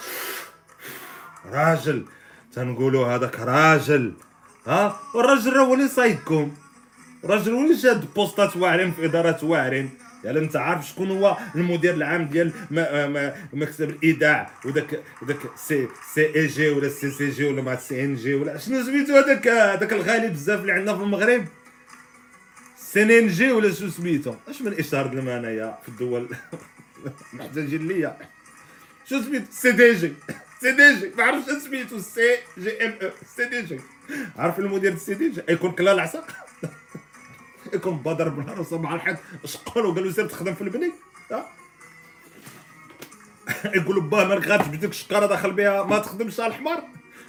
راجل 1.53 2.07
تنقولوا 2.53 3.07
هذاك 3.07 3.41
راجل 3.41 4.15
ها 4.67 5.01
والراجل 5.15 5.53
راه 5.53 5.65
هو 5.65 5.75
اللي 5.75 5.89
صايدكم 5.89 6.53
راجل 7.25 7.53
هو 7.53 7.61
اللي 7.61 7.77
شاد 7.77 8.15
بوستات 8.15 8.57
واعرين 8.57 8.93
في 8.93 9.05
ادارات 9.05 9.45
واعرين 9.45 9.91
يعني 10.25 10.39
انت 10.39 10.57
عارف 10.57 10.89
شكون 10.89 11.11
هو 11.11 11.37
المدير 11.55 11.95
العام 11.95 12.25
ديال 12.29 12.53
ما- 12.71 13.35
مكتب 13.53 13.91
الإيداع 13.91 14.51
وداك 14.65 15.01
وداك 15.23 15.39
سي 15.57 15.89
سي 16.15 16.35
إي 16.37 16.47
جي 16.47 16.69
ولا 16.69 16.89
سي 16.89 17.11
سي 17.11 17.31
جي 17.31 17.45
ولا 17.45 17.63
مع 17.63 17.77
سي 17.77 18.05
إن 18.05 18.15
جي 18.15 18.35
ولا 18.35 18.59
شنو 18.59 18.83
سميتو 18.83 19.17
هذاك 19.17 19.49
هذاك 19.49 19.93
الغالي 19.93 20.29
بزاف 20.29 20.61
اللي 20.61 20.73
عندنا 20.73 20.97
في 20.97 21.03
المغرب؟ 21.03 21.45
سي 22.79 23.19
إن 23.19 23.29
جي 23.29 23.53
ولا 23.53 23.73
شو 23.75 23.89
سميتو؟ 23.89 24.35
اش 24.49 24.63
من 24.63 24.79
إشهار 24.79 25.15
لنا 25.15 25.39
انايا 25.39 25.79
في 25.83 25.89
الدول؟ 25.89 26.29
محتاجين 27.33 27.89
ليا. 27.89 28.17
شو 29.09 29.23
سميتو؟ 29.23 29.47
سي 29.51 29.73
دي 29.73 29.93
جي. 29.95 30.13
سي 30.61 30.73
دي 30.73 30.95
جي. 31.01 31.11
ما 31.19 31.25
عرفتش 31.25 31.63
سميتو. 31.63 31.99
سي 31.99 32.37
جي 32.59 32.87
إم 32.87 32.95
أو 33.03 33.11
سي 33.37 33.45
دي 33.45 33.63
جي. 33.63 33.81
عارف 34.37 34.59
المدير 34.59 34.97
سي 34.97 35.15
دي 35.15 35.29
جي؟ 35.31 35.43
يكون 35.49 35.73
كلا 35.73 35.93
العساق 35.93 36.27
يكون 37.75 37.97
بدر 37.97 38.31
مع 38.73 38.95
الحد 38.95 39.19
شقوا 39.45 39.83
له 39.83 39.95
قال 39.95 40.05
له 40.05 40.13
سير 40.13 40.27
تخدم 40.27 40.55
في 40.55 40.63
البني 40.63 40.93
ها؟ 41.31 41.47
يقول 43.77 43.97
له 43.97 44.03
باه 44.03 44.25
ما 44.25 44.35
رغاتش 44.35 44.67
بديك 44.67 44.91
الشقاره 44.91 45.27
داخل 45.27 45.53
بها 45.53 45.85
ما 45.85 45.99
تخدمش 45.99 46.41
على 46.41 46.51
الحمار. 46.51 46.83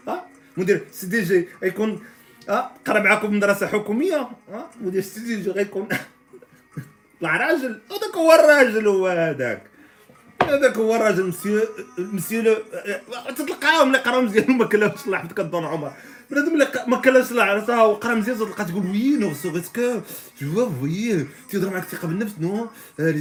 ها؟ 0.07 0.25
مدير 0.57 0.85
سي 0.91 1.07
دي 1.07 1.21
جي 1.21 1.47
يكون 1.63 2.03
ها؟ 2.49 2.71
قرا 2.87 2.99
معاكم 2.99 3.35
مدرسة 3.35 3.67
حكومية. 3.67 4.29
ها؟ 4.51 4.69
مدير 4.81 5.01
سي 5.01 5.19
دي 5.19 5.41
جي 5.41 5.51
غيكون. 5.51 5.87
طلع 7.21 7.37
راجل 7.37 7.81
هذاك 7.91 8.15
هو 8.15 8.33
الراجل 8.33 8.87
هو 8.87 9.07
هذاك. 9.07 9.63
هذاك 10.49 10.77
هو 10.77 10.95
الراجل 10.95 11.27
مسيو 11.27 11.61
مسيو 11.97 12.57
تتلقاهم 13.37 13.87
اللي 13.87 13.97
قراو 13.97 14.21
مزيان 14.21 14.51
وما 14.51 14.65
كلاوش 14.65 15.05
الله 15.05 15.17
يحفظك 15.17 15.39
الدون 15.39 15.65
عمر. 15.65 15.93
بنادم 16.31 16.53
اللي 16.53 16.67
ما 16.87 16.97
كلاش 16.97 17.31
الله 17.31 17.43
عرفتها 17.43 17.83
وقرا 17.83 18.15
مزيان 18.15 18.37
تلقى 18.37 18.65
تقول 18.65 18.85
وي 18.85 19.17
نو 19.17 19.33
سو 19.33 19.49
غيسكو 19.49 20.01
تو 20.39 20.69
فوي 20.69 21.27
تيهضر 21.49 21.69
معاك 21.69 21.83
ثقة 21.83 22.07
بالنفس 22.07 22.33
نو. 22.39 22.69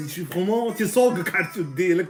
شي 0.06 0.24
فريمون 0.24 0.74
تيسوقك 0.74 1.36
عرفتي 1.36 1.60
وديلك 1.60 2.08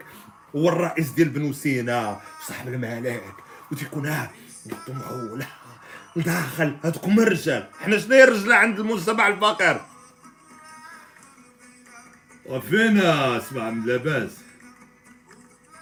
هو 0.57 0.69
الرئيس 0.69 1.11
ديال 1.11 1.29
بنو 1.29 1.53
سينا 1.53 2.21
صاحب 2.49 2.69
الملاك 2.69 3.35
وتيكون 3.73 4.07
آه 4.07 4.31
يقدم 4.67 4.99
معول 4.99 5.45
داخل 6.17 6.77
هذوك 6.85 7.05
هما 7.05 7.23
الرجال 7.23 7.67
حنا 7.81 7.99
شنو 7.99 8.15
هي 8.15 8.25
الرجله 8.25 8.55
عند 8.55 8.81
المجتمع 8.81 9.29
الفقير؟ 9.29 9.81
وفين 12.47 12.99
اسمع 13.01 13.69
لاباس 13.69 14.31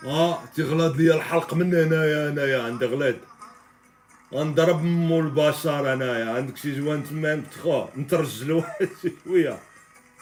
آه 0.05 0.45
تغلط 0.57 0.97
لي 0.97 1.15
الحلق 1.15 1.55
من 1.55 1.75
هنايا 1.75 2.29
انايا 2.29 2.63
عند 2.63 2.85
غلط 2.85 3.17
غنضرب 4.35 4.83
مو 4.85 5.21
البشر 5.21 5.93
انايا 5.93 6.31
عندك 6.31 6.57
شي 6.57 6.81
جوان 6.81 7.05
تما 7.05 7.35
نتخو 7.35 7.87
نترجل 7.97 8.63
شوية. 9.25 9.59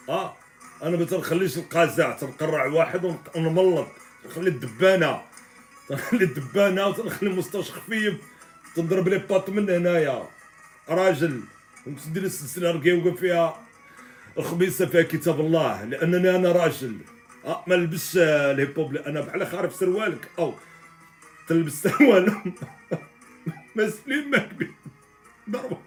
آه 0.09 0.37
أنا 0.83 0.97
ما 0.97 1.05
تنخليش 1.05 1.59
القزع 1.59 2.13
تنقرع 2.13 2.67
واحد 2.67 3.17
ونملط. 3.37 3.87
نخلي 4.27 4.51
الدبانة. 4.51 5.23
تنخلي 5.89 6.25
الدبانة 6.25 6.87
وتنخلي 6.87 7.31
المستشفى 7.31 8.17
تنضرب 8.75 9.09
لي 9.09 9.19
بات 9.19 9.51
من 9.51 9.71
هنايا. 9.71 10.29
راجل 10.89 11.41
وتدير 11.87 12.23
السلسلة 12.23 12.71
رقيوقه 12.71 13.15
فيها؟ 13.17 13.59
الخميسه 14.39 14.87
فيها 14.87 15.03
كتاب 15.03 15.41
الله 15.41 15.85
لأنني 15.85 16.37
أنا 16.37 16.53
راجل. 16.53 16.97
أه 17.45 17.65
ما 17.67 17.77
نلبسش 17.77 18.17
الهيب 18.17 18.79
هوب 18.79 18.97
أنا 18.97 19.21
بحال 19.21 19.47
خارف 19.47 19.75
سروالك 19.75 20.29
أو 20.39 20.55
تلبس 21.49 21.73
سروال 21.83 22.33
مسلم 23.77 24.31
ما 24.31 24.39
كبير 24.39 24.73
ضربه 25.51 25.79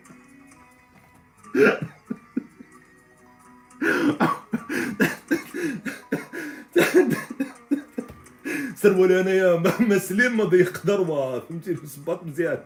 سروال 8.76 9.12
انايا 9.12 9.64
مسلم 9.80 10.38
ما 10.38 10.58
يقدر 10.58 11.04
ما 11.04 11.40
فهمتي؟ 11.40 11.76
صباط 11.88 12.24
مزيان. 12.24 12.60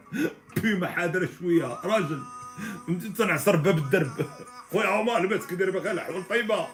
بيما 0.62 0.88
حاضر 0.88 1.28
شوية. 1.39 1.65
راجل 1.84 2.19
فهمتي؟ 2.88 3.10
تنعصر 3.10 3.56
باب 3.56 3.78
الدرب 3.78 4.26
خويا 4.71 4.88
عمر 4.88 5.19
لباس 5.19 5.47
كيدير 5.47 5.69
بك 5.69 5.88
الحوال 5.88 6.28
طيبه 6.28 6.67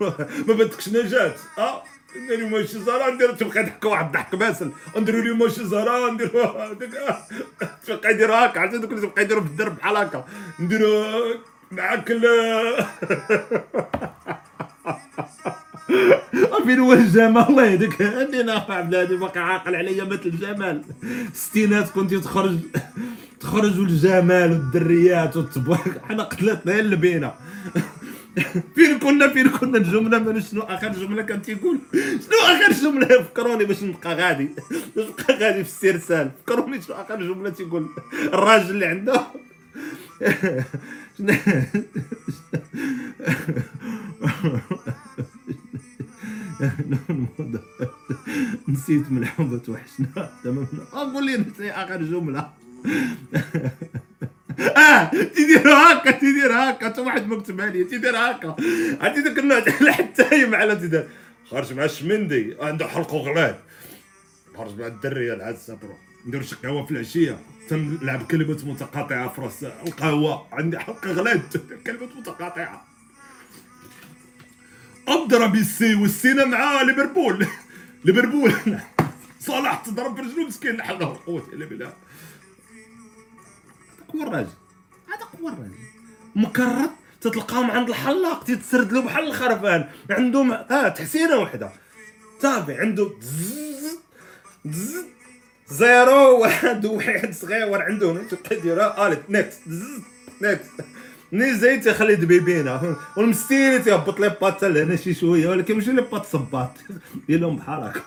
ما 0.48 0.54
بدكش 0.54 0.88
نجاة 0.88 1.34
آه 1.58 1.82
نديرو 2.16 2.48
ماشي 2.48 2.78
زهرة 2.78 3.10
نديرو 3.10 3.32
تبقى 3.32 3.62
ضحك 3.62 3.84
واحد 3.84 4.04
الضحك 4.06 4.34
باسل. 4.34 4.72
نديرو 4.96 5.18
اليوم 5.18 5.38
ماشي 5.38 5.64
زهرة 5.64 6.10
نديرو. 6.10 6.42
تبقى 7.86 8.10
يديرو 8.10 8.34
هكا 8.34 8.60
عرفتي 8.60 8.78
دوك 8.78 8.90
اللي 8.92 9.06
تبقى 9.06 9.22
يديرو 9.22 9.40
في 9.40 9.46
الدرب 9.46 9.76
بحال 9.76 9.96
هكا 9.96 10.24
نديرو 10.60 11.14
معاك 11.70 12.10
فين 16.66 16.78
هو 16.80 16.92
الجمال 16.92 17.48
الله 17.48 17.64
يهديك. 17.66 18.02
أني 18.02 18.42
نافع 18.42 18.80
بلادي 18.80 19.16
باقي 19.16 19.40
عاقل 19.40 19.74
عليا 19.76 20.04
مثل 20.04 20.20
الجمال. 20.26 20.82
ستينات 21.34 21.88
كنتي 21.90 22.20
تخرج 22.20 22.58
تخرج 23.40 23.78
والجمال 23.80 24.50
والدريات 24.52 25.36
والتبواك 25.36 26.02
حنا 26.08 26.22
قتلتنا 26.22 26.72
هي 26.72 26.80
اللبينه 26.80 27.32
فين 28.74 28.98
كنا 28.98 29.28
فين 29.28 29.48
كنا؟ 29.48 29.78
الجملة 29.78 30.18
من 30.18 30.40
شنو 30.40 30.62
آخر 30.62 30.88
جملة 30.92 31.22
كان 31.22 31.42
تيقول. 31.42 31.78
شنو 31.94 32.38
آخر 32.44 32.72
جملة؟ 32.72 33.22
فكروني 33.22 33.64
باش 33.64 33.82
نبقى 33.82 34.14
غادي. 34.14 34.48
باش 34.96 35.04
نبقى 35.08 35.34
غادي 35.34 35.64
في 35.64 35.70
السرسال 35.70 36.30
فكروني 36.46 36.82
شنو 36.82 36.96
آخر 36.96 37.16
جملة 37.16 37.50
تيقول. 37.50 37.88
الراجل 38.32 38.70
اللي 38.70 38.86
عنده. 38.86 39.26
نسيت 48.68 49.10
من 49.12 49.18
الحب 49.18 49.62
توحشنا 49.66 50.30
تمام. 50.44 50.66
قول 50.92 51.26
لي 51.26 51.44
آخر 51.70 52.02
جملة. 52.02 52.50
آه 54.60 55.10
تيدير 55.10 55.68
هكا 55.72 56.10
تيدير 56.10 56.52
هكا. 56.52 56.88
تا 56.88 57.02
واحد 57.02 57.26
مكتبها 57.28 57.66
لي 57.66 57.84
تيدير 57.84 58.16
هكا. 58.16 58.56
عرفتي 59.00 59.20
ذاك 59.20 59.38
النوع 59.38 59.60
تاع 59.60 59.74
الحتايم 59.80 60.54
على 60.54 60.76
تيدير 60.76 61.08
خرج 61.50 61.72
مع 61.72 61.84
الشمندي. 61.84 62.56
عنده 62.60 62.86
حلق 62.88 63.14
وغلاد 63.14 63.56
خرج 64.56 64.80
مع 64.80 64.86
الدرية 64.86 65.34
العزه 65.34 65.74
برو 65.74 65.94
ندير 66.26 66.42
شي 66.42 66.54
قهوه 66.56 66.84
في 66.86 66.90
العشية. 66.90 67.38
تنلعب 67.68 68.22
كلمات 68.22 68.64
متقاطعة 68.64 69.28
في 69.28 69.40
رأس 69.40 69.64
القهوة. 69.64 70.46
عندي 70.52 70.78
حلق 70.78 71.06
غلاد 71.06 71.42
كلمات 71.86 72.16
متقاطعة. 72.16 72.89
اضرب 75.10 75.54
السي 75.54 75.94
والسينا 75.94 76.44
مع 76.44 76.82
ليفربول 76.82 77.46
ليفربول 78.04 78.52
صلاح 79.40 79.82
تضرب 79.82 80.14
برجلو 80.14 80.46
مسكين 80.46 80.76
لا 80.76 80.84
حول 80.84 80.96
ولا 80.96 81.06
قوه 81.06 81.46
الا 81.52 81.66
بالله 81.66 81.86
هذاك 81.86 81.96
هو 84.16 84.22
الراجل 84.22 84.48
هذاك 85.08 85.28
هو 85.42 85.48
الراجل 85.48 85.74
مكرر 86.36 86.90
تتلقاهم 87.20 87.70
عند 87.70 87.88
الحلاق 87.88 88.44
تيتسرد 88.44 88.92
له 88.92 89.00
بحال 89.02 89.26
الخرفان 89.26 89.88
عندهم 90.10 90.52
آه 90.52 90.88
تحسينه 90.88 91.36
وحده 91.36 91.70
صافي 92.42 92.74
عنده 92.74 93.10
زيرو 95.68 96.40
واحد 96.40 96.86
واحد 96.86 97.34
صغير 97.34 97.82
عنده 97.82 98.22
تبقى 98.30 98.56
يديرها 98.56 99.06
الف 99.06 99.18
نكست 99.30 99.60
ملي 101.32 101.54
زيد 101.54 101.80
تيخلي 101.82 102.14
دبيبينا 102.14 102.96
والمستيري 103.16 103.78
تيهبط 103.78 104.20
لي 104.20 104.36
بات 104.42 104.64
لهنا 104.64 104.96
شي 104.96 105.14
شوية 105.14 105.48
ولكن 105.48 105.74
ماشي 105.74 105.92
لي 105.92 106.02
بات 106.02 106.26
صباط. 106.26 106.70
دير 107.28 107.40
لهم 107.40 107.56
بحال 107.56 107.82
هكا 107.82 108.00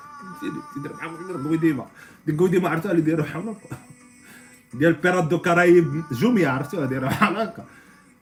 تيدير 0.74 0.92
بحال 0.94 1.10
هكا 1.10 1.44
قويديما 1.48 1.86
ديك 2.28 2.40
قويديما 2.40 2.70
عرفتها 2.70 2.92
اللي 2.92 3.02
دايروا 3.02 3.26
بحال 3.26 3.56
ديال 4.74 4.94
بيرات 4.94 5.24
دو 5.24 5.40
كرايب 5.40 6.04
جوميا 6.12 6.50
عرفتوها 6.50 6.86
دايره 6.86 7.08
بحال 7.08 7.38
هكا 7.38 7.66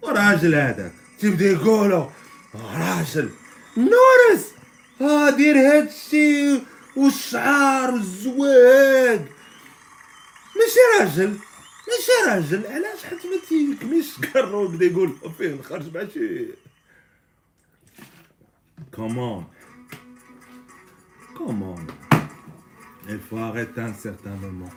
وراجل 0.01 0.55
هذاك. 0.55 0.91
تيبدا 1.19 1.45
يقولوا. 1.45 2.05
راجل. 2.55 3.29
نورس. 3.77 4.45
ها 5.01 5.29
دير 5.29 5.55
هادشي 5.57 6.59
والشعار 6.95 7.91
والزواج. 7.91 9.21
ماشي 10.55 10.79
راجل. 10.99 11.35
ماشي 11.87 12.29
راجل 12.29 12.67
علاش 12.67 13.03
حيت 13.03 13.25
ما 13.25 13.37
تيكميش 13.49 14.17
كارو 14.33 14.67
بدا 14.67 14.85
يقول 14.85 15.15
فين 15.37 15.63
خرج 15.63 15.97
مع 15.97 16.07
شي. 16.13 16.47
كومون 18.95 19.47
كومون 21.37 21.87
il 23.07 23.19
faut 23.29 23.37
arrêter 23.37 23.81
un 23.81 23.93
certain 23.93 24.37
moment. 24.41 24.73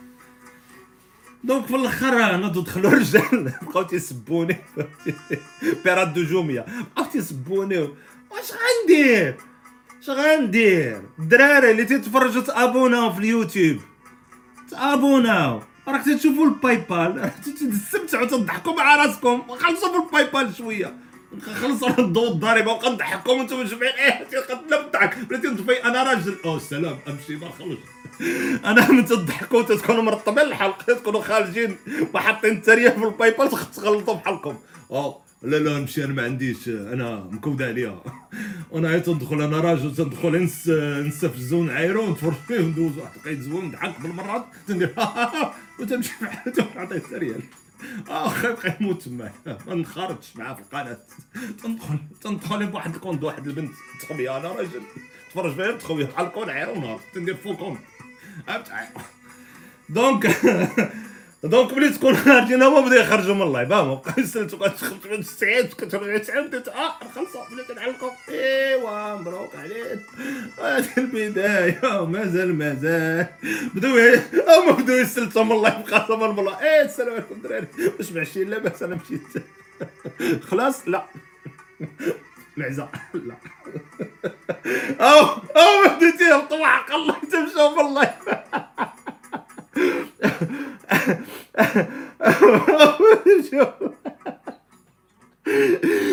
دونك 1.43 1.65
في 1.65 1.75
الأخر 1.75 2.37
نضو 2.37 2.61
دخلوا 2.61 2.91
الرجال. 2.91 3.53
بقاو 3.61 3.83
تيسبوني. 3.83 4.57
بيرات 5.83 6.07
دو 6.07 6.23
جوميا 6.23 6.65
بقاو 6.95 7.11
تيسبوني. 7.11 7.77
واش 7.77 8.51
غندير؟ 8.51 9.37
اش 9.99 10.09
غندير؟ 10.09 11.01
الدراري 11.19 11.71
اللي 11.71 11.85
تيتفرجوا 11.85 12.41
تابوناو 12.41 13.13
في 13.13 13.19
اليوتيوب. 13.19 13.81
تابوناو. 14.69 15.61
راك 15.87 16.05
تشوفوا 16.05 16.45
الباي 16.45 16.77
بال 16.77 17.31
تستمتعوا 17.73 18.25
تضحكوا 18.25 18.73
مع 18.73 18.95
راسكم. 18.95 19.41
خلصوا 19.49 19.89
في 19.89 19.97
الباي 20.05 20.23
بال 20.43 20.55
شوية. 20.55 20.95
خلصوا 21.61 21.99
الضوء 21.99 22.31
الضاربه 22.31 22.71
وقنضحكم 22.71 23.31
وأنتم 23.37 23.59
مجمعين 23.59 23.93
إيه 23.93 24.27
نضحك 24.71 25.17
بلاتي 25.17 25.47
نضفي 25.47 25.83
أنا 25.83 26.03
راجل 26.03 26.35
أو 26.45 26.59
سلام. 26.59 26.99
أمشي 27.07 27.35
ما 27.35 27.49
خلص 27.49 27.77
أنا 28.69 28.91
من 28.91 29.05
تضحكوا 29.05 29.61
تكونوا 29.61 30.03
مرطبين 30.03 30.43
الحلق 30.43 30.83
تكونوا 30.83 31.21
خارجين 31.21 31.77
وحاطين 32.13 32.51
التريه 32.51 32.89
في 32.89 33.03
البايبال 33.05 33.49
تغلطوا 33.75 34.13
بحالكم. 34.13 34.55
آه 34.91 35.24
لا 35.45 35.59
لا 35.59 35.79
نمشي 35.79 36.03
أنا 36.03 36.13
ما 36.13 36.23
عنديش 36.23 36.67
أنا 36.67 37.27
مكود 37.31 37.61
عليها. 37.61 38.03
أنا 38.75 38.89
عيط 38.89 39.09
ندخل 39.09 39.41
أنا 39.41 39.59
راجل 39.59 39.95
تندخل 39.95 40.43
نس 40.43 40.69
نستفزو 41.07 41.63
نعايرو 41.63 42.11
نتفرج 42.11 42.33
فيه 42.47 42.59
وندوز 42.59 42.97
واحد 42.97 43.19
دقيقه 43.21 43.41
زوين 43.41 43.65
نضحك 43.65 44.01
بالمرات. 44.01 44.45
تندير 44.67 44.95
وتمشي 45.79 46.11
بحال 46.21 46.53
تعطيه 46.53 46.95
التريال 46.95 47.41
آه 48.09 48.29
خير 48.29 48.75
يموت 48.81 49.01
تما. 49.03 49.31
ما 49.67 49.75
نخرجش 49.75 50.35
معاه 50.35 50.53
في 50.53 50.61
القناة. 50.61 50.97
تندخل 51.63 51.97
تندخل 52.21 52.67
بواحد 52.67 52.95
الكونت 52.95 53.23
واحد 53.23 53.47
البنت 53.47 53.71
تخويا 54.01 54.37
أنا 54.37 54.47
راجل. 54.51 54.81
تفرج 55.31 55.55
فيها 55.55 55.71
تخويا 55.71 56.05
بحال 56.05 56.25
الكون 56.25 56.49
عيرو 56.49 56.71
ونهار 56.73 56.99
تندير 57.13 57.35
فهمت 57.35 57.77
دونك 59.89 60.27
دونك 61.45 61.73
ملي 61.73 61.89
تكون 61.89 62.15
خارجين 62.25 62.63
هما 62.63 62.79
بداو 62.81 62.99
يخرجوا 62.99 63.35
من 63.35 63.41
اللايف. 63.41 63.69
فاهم 63.69 64.25
سلتو 64.25 64.57
كتخرج 64.57 64.97
من 65.11 65.19
السعيد 65.19 65.73
كترجع 65.73 66.17
تسعود 66.17 66.55
آه 66.55 66.93
خلصوا. 67.15 67.41
بلاتي 67.51 67.73
نعلقوا 67.73 68.09
إيوا 68.29 69.15
مبروك 69.15 69.55
عليك. 69.55 69.99
هذه 70.59 70.89
البداية. 70.97 72.05
مازال 72.05 72.55
مازال. 72.55 73.27
بداو 73.75 74.19
هما 74.47 74.71
بداو 74.71 74.97
يسلتوا 74.97 75.43
من 75.43 75.51
اللايف 75.51 75.93
قسما 75.93 76.27
بالله 76.27 76.61
إيه 76.63 76.81
السلام 76.85 77.11
عليكم 77.13 77.35
الدراري 77.35 77.67
واش 77.99 78.11
معشيين 78.11 78.49
لاباس 78.49 78.83
أنا 78.83 78.95
مشيت. 78.95 79.43
خلاص 80.49 80.87
لا. 80.87 81.05
معزة 82.57 82.89
لا. 83.13 83.35
أو 85.01 85.25
أو 85.55 85.95
بديتي 85.95 86.35
الطواحق 86.35 86.93
الله 86.93 87.15
تمشوا 87.31 87.75
بالله 87.75 88.13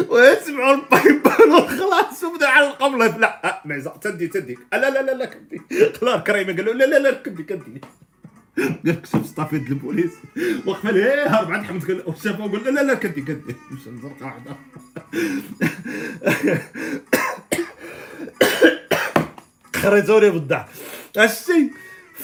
ويسمعوا 0.08 0.74
البايبان 0.74 1.68
خلاص 1.68 2.24
وبدا 2.24 2.48
على 2.48 2.66
القبلة 2.66 3.16
لا 3.18 3.62
معزة 3.64 3.96
تدي 3.96 4.28
تدي. 4.28 4.58
لا 4.72 4.90
لا 4.90 5.02
لا 5.02 5.12
لا 5.12 5.24
كدي 5.24 5.62
خلاص 6.00 6.22
كريمة 6.22 6.52
قال 6.56 6.64
له 6.64 6.72
لا 6.72 6.84
لا 6.84 6.98
لا 6.98 7.22
كدي 7.22 7.42
كدي 7.42 7.80
قال 8.58 8.78
لك 8.84 9.06
شوف 9.06 9.36
صافيت 9.36 9.70
البوليس. 9.70 10.12
وقف 10.66 10.86
ليه 10.86 11.26
هرب 11.26 11.52
عند 11.52 11.64
حمد 11.64 11.84
قال 11.84 12.02
وشافه 12.06 12.48
قال 12.48 12.74
لا 12.74 12.80
لا 12.80 12.94
كدي 12.94 13.20
كدي 13.20 13.56
مش 13.70 13.88
نزرق 13.88 14.22
واحدة. 14.22 14.56
خريتوني 19.76 20.30
بالضحك 20.30 20.68
هادشي 21.16 21.70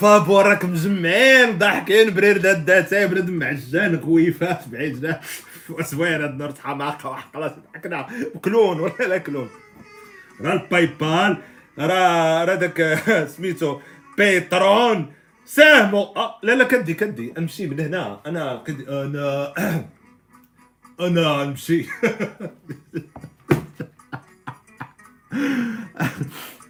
فابو 0.00 0.40
راك 0.40 0.64
مجمعين 0.64 1.58
ضاحكين 1.58 2.14
برير 2.14 2.37
دات 2.38 2.56
داتاي 2.56 3.06
بنادم 3.06 3.32
معجان 3.34 3.96
كويفات 3.98 4.68
بعيد 4.68 5.16
وسوير 5.70 6.24
هاد 6.24 6.30
النار 6.30 6.54
حماقه 6.62 7.11
وحقلات 7.11 7.56
ضحكنا. 7.74 8.06
كلون 8.44 8.80
ولا 8.80 8.92
لا 9.08 9.18
كلون؟ 9.18 9.48
راه 10.40 10.52
الباي 10.52 10.87
بال 10.87 11.37
راه 11.78 12.44
راه 12.44 12.54
داك 12.54 12.98
سميتو 13.37 13.80
بيترون. 14.18 15.12
ساهموا 15.46 16.16
آه 16.18 16.38
لا 16.42 16.52
لا 16.52 16.64
كدي 16.64 16.94
كدي 16.94 17.34
أمشي 17.38 17.66
من 17.66 17.80
هنا. 17.80 18.20
أنا 18.26 18.62
كدي 18.66 18.88
أنا 18.88 19.54
أنا 21.06 21.42
امشي 21.42 21.87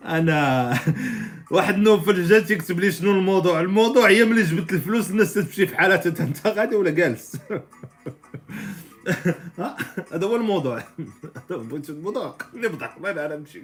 أنا 0.04 0.74
واحد 1.50 1.78
نوفل 1.78 2.24
جا 2.24 2.40
تيكتب 2.40 2.80
لي 2.80 2.92
شنو 2.92 3.10
الموضوع. 3.10 3.60
الموضوع 3.60 4.08
هي 4.08 4.24
ملي 4.24 4.42
جبت 4.42 4.72
الفلوس 4.72 5.10
الناس 5.10 5.34
تمشي 5.34 5.66
في 5.66 5.76
حالات 5.76 6.06
انت 6.20 6.46
غادي 6.46 6.76
ولا 6.76 6.90
جالس؟ 6.90 7.36
هذا 10.12 10.26
هو 10.26 10.36
الموضوع. 10.36 10.82
بغيت 11.50 11.90
الموضوع. 11.90 12.36
بضحك 12.54 13.06
أنا 13.06 13.26
أنا 13.26 13.36
نمشي. 13.36 13.62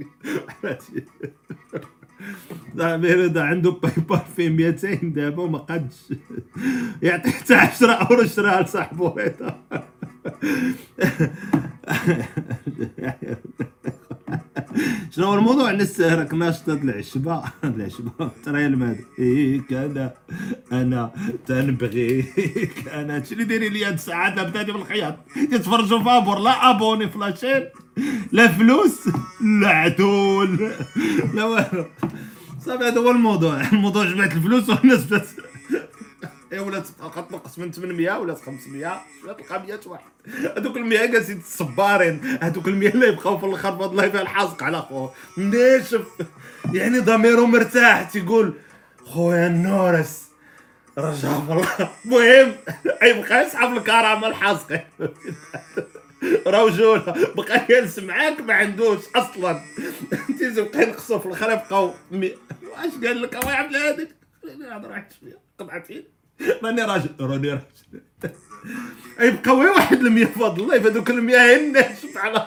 دا 2.75 2.97
دا 3.27 3.43
عنده 3.51 3.71
باي 3.71 3.93
بال 4.09 4.21
فيه 4.37 4.49
200 4.49 4.95
دابا 4.95 5.43
وما 5.43 5.59
قادش. 5.59 6.13
يعطي 7.03 7.31
حتى 7.31 7.55
10 7.55 7.93
أورو 7.93 8.27
شراها 8.27 8.63
لصاحبو 8.63 9.09
هذا 9.09 9.59
شنو 15.11 15.27
هو 15.27 15.35
الموضوع؟ 15.35 15.73
لسه 15.73 16.15
راك 16.15 16.35
ناشط 16.35 16.69
هاد 16.69 16.85
العشبة. 16.85 17.43
هاد 17.65 17.81
العشبة. 17.81 18.31
ترى 18.45 18.67
الماد 18.67 19.01
إيك 19.19 19.73
أنا 19.73 20.15
أنا 20.73 21.13
تنبغيك 21.47 22.89
أنا 22.89 23.17
هادشي 23.17 23.35
اللي 23.35 23.45
دايرين 23.45 23.73
لي 23.73 23.85
هاد 23.85 23.93
الساعات؟ 23.93 24.41
بداني 24.41 24.73
بالخياط. 24.73 25.19
تتفرجوا 25.51 26.03
فابور 26.03 26.39
لا 26.39 26.71
abonner 26.71 27.11
في 27.11 27.19
la 27.19 27.31
chaîne 27.31 27.69
لا 28.33 28.49
فلوس. 28.49 29.09
لا 29.61 29.69
عدول. 29.69 30.73
لا 31.35 31.45
والو. 31.45 31.87
صافي 32.67 32.85
هذا 32.85 33.01
هو 33.01 33.11
الموضوع. 33.11 33.61
الموضوع 33.73 34.05
جمعت 34.05 34.33
الفلوس 34.33 34.71
والناس 34.71 35.05
بدات 35.05 35.29
إيه 36.53 36.61
ولات 36.61 36.87
تنقص 36.87 37.59
من 37.59 37.73
800 37.73 38.19
ولات 38.19 38.39
500 38.41 39.03
ولات 39.25 39.41
تلقى 39.41 39.63
100 39.63 39.81
واحد. 39.87 40.05
هذوك 40.57 40.77
ال 40.77 40.87
100 40.87 41.05
جالسين 41.07 41.39
الصبارين 41.39 42.39
هذوك 42.43 42.69
ال 42.69 42.77
100 42.77 42.89
اللي 42.89 43.09
يبقاو 43.09 43.39
في 43.39 43.47
الآخر 43.47 43.77
فهاد 43.79 43.91
ال 43.91 43.96
live 43.96 44.17
الحازق 44.17 44.63
على 44.63 44.83
خوه. 44.83 45.15
ناشف 45.37 46.07
يعني 46.73 46.99
ضميره 46.99 47.47
مرتاح 47.47 48.11
تيقول 48.11 48.55
خويا 49.05 49.47
النورس 49.47 50.25
رجع 50.99 51.29
والله 51.29 51.91
المهم 52.05 52.55
يبقى 53.03 53.47
يسحب 53.47 53.77
الكرامة 53.77 54.27
الحاسقة. 54.29 54.85
رجولة 56.47 57.33
بقى 57.37 57.67
جالس 57.69 57.99
معاك 57.99 58.41
ما 58.41 58.55
عندوش 58.55 58.99
أصلا. 59.17 59.61
تيجي 60.39 60.63
بقى 60.63 60.83
ينقصوا 60.83 61.19
في 61.19 61.27
الآخر 61.27 61.51
يبقاو 61.53 61.95
واش 62.13 62.93
قال 63.05 63.23
لك؟ 63.23 63.37
الله 63.37 63.53
يعمل 63.53 63.77
هذيك 63.77 64.09
هذا 64.73 64.89
راح 64.89 65.09
شوية. 65.21 65.39
قطعتين. 65.59 66.05
راني 66.65 66.83
راجل 66.83 67.11
راني 67.21 67.51
راجل. 67.51 67.65
يبقى 69.21 69.51
غير 69.51 69.71
واحد 69.71 70.01
المية 70.01 70.25
فضل 70.25 70.63
الله 70.63 70.77
هذوك 70.77 71.11
المية 71.11 71.57
الناس 71.57 72.17
على 72.17 72.47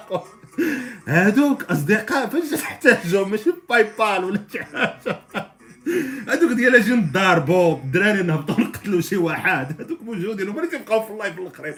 هذوك 1.08 1.63
أصدقاء 1.63 2.30
فاش 2.30 2.50
تحتاجهم 2.50 3.32
ماشي 3.32 3.54
باي 3.69 3.84
بال 4.00 4.23
ولا 4.23 4.39
شي 4.52 4.63
حاجة. 4.63 5.21
هذوك 6.30 6.52
ديال 6.52 6.76
أجي 6.76 6.93
نضاربوا 6.93 7.76
الدراري 7.76 8.23
نهبطوا 8.23 8.60
نقتلوا 8.60 9.02
شي 9.02 9.17
واحد. 9.17 9.82
هذوك 9.82 10.02
موجودين 10.02 10.50
وملي 10.50 10.67
تيبقاو 10.67 11.04
في 11.06 11.12
اللايف 11.12 11.39
الأخرين. 11.39 11.73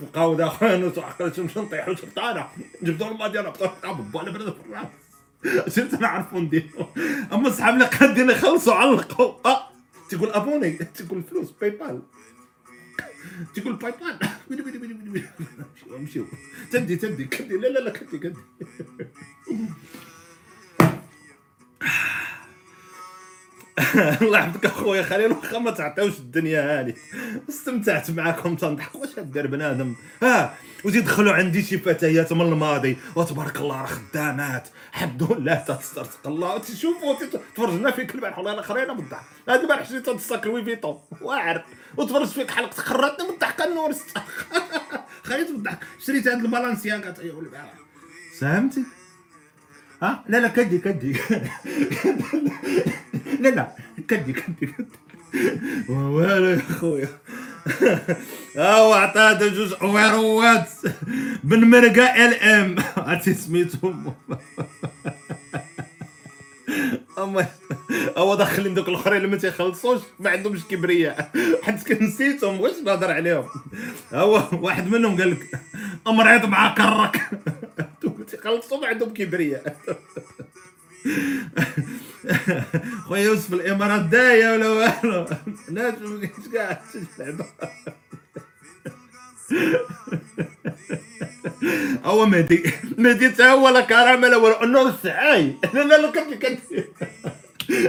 بقاو 0.00 0.34
داخلين 0.34 0.92
نطيحوا 1.56 1.94
شرطانه 1.94 2.46
جبدوا 2.82 3.08
الماضي 3.08 3.40
أنا 3.40 3.48
بطل 3.48 3.70
طاب 3.82 4.16
أنا 4.16 4.30
برد 4.30 4.54
في 4.54 4.60
الراس 4.68 5.74
صرت 5.74 5.94
نعرفوا 5.94 6.40
نديروا 6.40 6.86
أما 7.32 7.50
صحاب 7.50 7.74
اللي 7.74 7.84
قادين 7.84 8.30
يخلصوا 8.30 8.74
علقوا 8.74 9.34
آه 9.46 9.73
تقول 10.08 10.28
ابوني 10.30 10.70
تقول 10.72 11.22
فلوس 11.22 11.50
باي 11.50 11.70
بال 11.70 12.02
تقول 13.54 13.76
باي 13.76 13.92
بال 13.92 14.18
ويلي 14.50 14.62
ويلي 14.62 14.78
ويلي 14.78 15.10
ويلي 15.10 15.28
امشيو 15.96 16.26
تدي 16.70 16.96
تدي 16.96 17.24
كدي 17.24 17.56
لا 17.56 17.68
لا 17.68 17.78
لا 17.78 17.90
كدي 17.90 18.18
كدي 18.18 18.40
الله 24.22 24.38
يحفظك 24.38 24.66
أخويا 24.66 25.02
خليل 25.02 25.32
واخا 25.32 25.58
ما 25.58 25.70
تعطيوش 25.70 26.18
الدنيا 26.18 26.80
هاني 26.80 26.94
استمتعت 27.48 28.10
معاكم 28.10 28.56
تنضحك 28.56 28.94
واش 28.94 29.18
دير 29.18 29.46
بنادم. 29.46 29.94
ها 30.22 30.54
وتيدخلوا 30.84 31.32
عندي 31.32 31.62
شي 31.62 31.78
فتيات 31.78 32.32
من 32.32 32.40
الماضي. 32.40 32.96
وتبارك 33.16 33.56
الله 33.56 33.80
راه 33.80 33.86
خدامات. 33.86 34.68
حمد 34.92 35.32
لله 35.32 35.54
تسترزق 35.54 36.26
الله 36.26 36.58
تشوفوا 36.58 37.14
تفرجنا 37.54 37.90
فيك 37.90 38.14
البارح 38.14 38.38
والله 38.38 38.62
خرينا 38.62 38.92
من 38.92 39.00
الضحك 39.00 39.24
هذه 39.48 39.60
البارح 39.60 39.88
شريت 39.88 40.08
هاد 40.08 40.16
الصاك 40.16 40.46
لوي 40.46 40.64
فيتون 40.64 40.98
واعر. 41.20 41.64
وتفرج 41.96 42.26
فيك 42.26 42.50
حلقة 42.50 42.82
خرتني 42.82 43.28
من 43.28 43.34
الضحك 43.34 43.60
النور 43.60 43.92
خليت 45.24 45.50
من 45.50 45.56
الضحك 45.56 45.78
شريت 46.06 46.28
هاد 46.28 46.44
البالانسياغا 46.44 47.10
طيب 47.10 47.38
البارح 47.38 47.74
فهمتي؟ 48.40 48.82
ها؟ 50.02 50.24
لا 50.28 50.36
لا 50.36 50.48
كدي 50.48 50.78
كدي. 50.78 51.16
لا 53.40 53.48
لا 53.48 53.68
كدي 54.08 54.32
كدي 54.32 54.74
والو 55.88 56.46
يا 56.46 56.62
خويا. 56.80 57.08
هاو 58.56 58.92
عطاه 58.92 59.48
جوج 59.48 59.74
عويروات 59.80 60.70
بن 61.44 61.64
مرقا 61.64 62.26
إل 62.26 62.34
إم. 62.34 62.76
عرفتي 62.96 63.34
سميتهم. 63.34 64.14
أما 67.18 67.46
هو 68.16 68.34
داخلين 68.34 68.74
دوك 68.74 68.88
الأخرين 68.88 69.16
اللي 69.16 69.28
ما 69.28 69.36
تيخلصوش 69.36 70.00
ما 70.20 70.30
عندهمش 70.30 70.64
كبرياء. 70.64 71.30
حيت 71.62 71.92
كنسيتهم 71.92 72.58
بغيتش 72.58 72.78
نهضر 72.78 73.10
عليهم؟ 73.10 73.48
هو 74.12 74.48
واحد 74.52 74.86
منهم 74.88 75.20
قال 75.20 75.30
لك 75.30 75.60
امريض 76.06 76.44
مع 76.44 76.74
كرك 76.74 77.30
تيخلصوا 78.30 78.80
ما 78.80 78.86
عندهم 78.86 79.14
كبرياء. 79.14 79.76
خويا 83.06 83.22
يوسف 83.22 83.52
الامارات 83.52 84.00
دايه 84.02 84.52
ولا 84.52 84.68
والو؟ 84.68 85.26
الناس 85.68 85.94
ما 86.00 86.20
كاينش 86.26 86.48
كاع 86.52 86.80
هو 92.04 92.26
مهدي 92.26 92.72
مهدي 92.98 93.28
تا 93.28 93.50
هو 93.50 93.68
لا 93.68 93.80
كرامة 93.80 94.28
لا 94.28 94.36
والو. 94.36 94.62
النور 94.62 94.88
السعاي 94.88 95.54
لا 95.74 95.80
لا 95.80 95.98
لا 96.02 96.10
كنت 96.10 96.34
كنت 96.46 96.60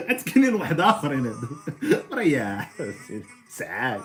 عاد 0.10 0.22
كاينين 0.22 0.54
واحد 0.54 0.80
اخرين 0.80 1.34
رياح. 2.14 2.72
سعاي 3.50 4.00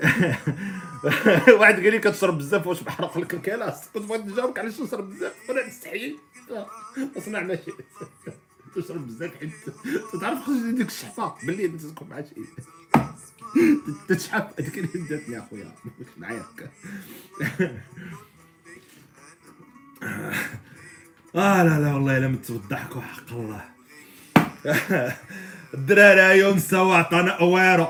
واحد 1.60 1.74
قال 1.74 1.90
لي 1.92 1.98
كتشرب 1.98 2.38
بزاف 2.38 2.66
واش 2.66 2.80
بحرق 2.82 3.18
لك 3.18 3.34
الكلاس 3.34 3.88
كنت 3.94 4.04
بغيت 4.06 4.26
نجاوبك 4.26 4.58
علاش 4.58 4.80
نشرب 4.80 5.10
بزاف؟ 5.10 5.32
وأنا 5.48 5.66
نستحيي 5.68 6.16
اصنع 7.18 7.40
ما 7.40 7.56
شئت 7.56 7.74
تشرب 8.84 9.06
بزاف 9.06 9.30
حيت 9.40 9.50
تعرف 10.20 10.44
خرج 10.44 10.70
ديك 10.76 10.86
الشحفه 10.86 11.34
بالليل 11.46 11.78
تكون 11.80 12.08
مع 12.08 12.20
شي. 12.22 12.34
تشحف 14.08 14.60
هذيك 14.60 14.78
اللي 14.78 14.88
بداتني 14.94 15.38
أخويا. 15.38 15.72
معايا 16.18 16.44
آه 21.34 21.62
لا 21.62 21.80
لا 21.80 21.94
والله 21.94 22.16
إلا 22.18 22.28
مت 22.28 22.52
بالضحك 22.52 22.96
وحق 22.96 23.32
الله. 23.32 23.64
الدراري 25.74 26.38
يوم 26.38 26.58
سوا 26.58 26.94
عطانا 26.96 27.30
أويرو. 27.30 27.86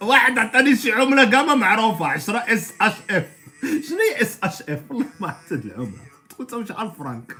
واحد 0.00 0.38
عطاني 0.38 0.76
شي 0.76 0.92
عملة 0.92 1.30
قامة 1.30 1.54
معروفة 1.54 2.06
10 2.06 2.38
إس 2.38 2.72
أش 2.80 2.92
إف. 3.10 3.24
شنو 3.62 3.98
هي 3.98 4.22
CHF؟ 4.22 4.80
والله 4.90 5.06
ما 5.20 5.26
عرفت 5.28 5.52
هاد 5.52 5.64
العمله 5.64 5.92
قلت 6.38 6.54
مش 6.54 6.70
1000 6.70 6.98
فرانك 6.98 7.36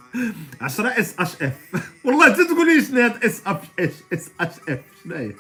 10 0.61 0.89
CHF. 0.89 1.53
والله 2.05 2.27
أنت 2.27 2.41
تقول 2.41 2.67
لي 2.77 2.85
شنو 2.85 3.01
هاد 3.01 3.25
SFH؟ 3.25 3.91
CHF. 4.13 4.79
شنو 5.05 5.15
هي؟ 5.15 5.33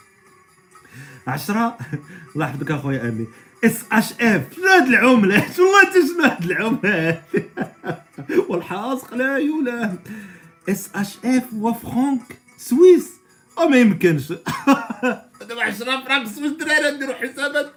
10 1.26 1.78
الله 2.34 2.46
يحفظك 2.46 2.70
اخويا 2.70 3.08
امين 3.08 3.26
CHF. 3.64 4.42
شنو 4.56 4.66
هاد 4.66 4.88
العملة؟ 4.88 5.44
والله 5.58 5.82
أنت 5.82 5.92
شنو 6.08 6.24
هاد 6.24 6.44
العملة؟ 6.44 7.22
والحازق 8.48 9.14
لا 9.14 9.36
يولى 9.38 9.94
CHF 10.68 11.44
و 11.54 11.68
franc 11.68 12.38
suisse. 12.58 13.10
أو 13.60 13.68
ما 13.68 13.76
يمكنش. 13.76 14.32
دابا 15.48 15.62
10 15.62 16.04
franc 16.04 16.28
suisse 16.28 16.52
دراري 16.52 16.90
نديرو 16.96 17.14
حسابات. 17.14 17.72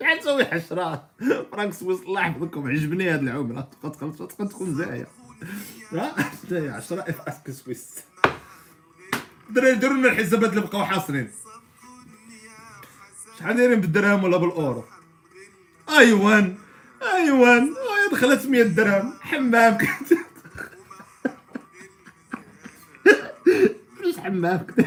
شحال 0.00 0.18
تسوي 0.20 0.42
10 0.44 1.08
franc 1.52 1.72
suisse 1.72 2.00
الله 2.00 2.20
يحفظكم 2.20 2.68
عجبني 2.68 3.10
هاد 3.10 3.22
العمله 3.22 3.60
تبقى 3.60 3.90
تخلص 3.96 4.16
تبقى 4.18 4.48
تكون 4.48 4.74
زايا 4.74 5.06
ها؟ 5.92 6.14
10 6.52 7.00
franc 7.00 7.50
suisse. 7.50 7.90
الدراري 9.48 9.74
ديروا 9.74 9.96
لنا 9.96 10.08
الحسابات 10.08 10.50
اللي 10.50 10.60
بقاو 10.60 10.84
حاصلين 10.84 11.30
شحال 13.38 13.56
دايرين 13.56 13.80
بالدرهم 13.80 14.24
ولا 14.24 14.36
بالأورو؟ 14.36 14.84
أيوان 15.98 16.56
أيوان. 17.14 17.62
اي 17.62 18.10
دخلت 18.12 18.46
100 18.46 18.62
درهم. 18.62 19.12
حمام. 19.20 19.78
كنت 19.78 20.18
فلوس 24.26 24.34
حمام 24.34 24.66
كنت 24.66 24.86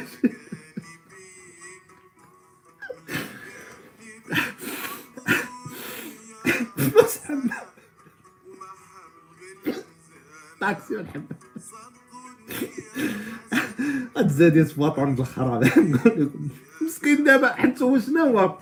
فلوس 6.78 7.18
حمام 7.18 7.50
طاكسي 10.62 10.96
والحمام 10.96 11.28
هاد 14.18 14.30
في 14.64 14.82
وطن 14.82 15.14
الخراب 15.14 15.64
مسكين 16.82 17.24
دابا 17.24 17.54
حيت 17.54 17.82
هو 17.82 18.00
شنو 18.00 18.24
هو 18.24 18.58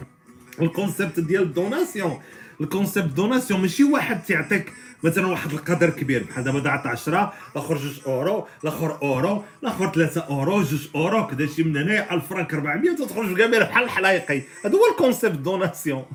ال 0.62 0.69
concept 0.69 1.20
ديال 1.20 1.44
ال 1.44 1.51
donation. 1.51 2.22
ال 2.62 2.68
concept 2.68 3.14
donation 3.14 3.62
ماشي 3.62 3.84
واحد 3.84 4.24
تيعطيك 4.24 4.74
مثلا 5.04 5.28
واحد 5.28 5.52
القدر 5.52 5.90
كبير. 5.90 6.24
بحال 6.24 6.44
دابا 6.44 6.60
دعت 6.60 6.88
10 6.88 7.34
الآخر 7.56 7.76
2 7.76 7.94
أورو 8.06 8.48
الآخر 8.64 9.02
أورو 9.02 9.44
الآخر 9.64 9.92
3 9.92 10.22
أورو 10.22 10.62
2 10.62 10.80
أورو 10.96 11.28
كذا 11.28 11.48
شي 11.48 11.64
من 11.64 11.78
هنا 11.78 12.14
1000 12.14 12.30
فرانك 12.30 12.54
400 12.54 12.96
تخرج 12.96 13.38
كامل 13.38 13.60
بحال 13.60 13.84
الحلايقي. 13.84 14.42
هذا 14.66 14.76
هو 14.76 14.92
ال 14.92 14.98
concept 14.98 15.40
donation. 15.40 16.06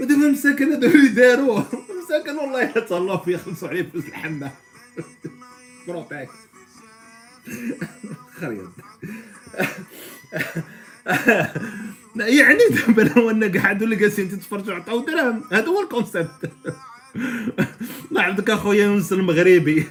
ودابا 0.00 0.30
مساكن 0.30 0.72
هذو 0.72 0.86
اللي 0.86 1.08
داروه. 1.08 1.66
مساكن 2.04 2.38
والله 2.38 2.62
إلا 2.62 2.80
تهلاو 2.80 3.18
فيه 3.18 3.36
خلصوا 3.36 3.68
عليه 3.68 3.82
فلوس 3.82 4.04
الحمام 4.04 4.50
بروتاكس 5.88 6.30
خريط 8.40 8.70
يعني 12.16 12.60
دابا 12.70 13.02
لو 13.02 13.30
ان 13.30 13.58
قاعدوا 13.58 13.84
اللي 13.84 13.96
جالسين 13.96 14.30
تتفرجوا 14.30 14.74
عطاو 14.74 15.00
درهم 15.00 15.44
هذا 15.52 15.66
هو 15.66 15.82
الكونسيبت. 15.82 16.52
الله 18.10 18.22
يعبدك 18.22 18.50
أخويا 18.50 18.84
يونس 18.84 19.12
المغربي 19.12 19.86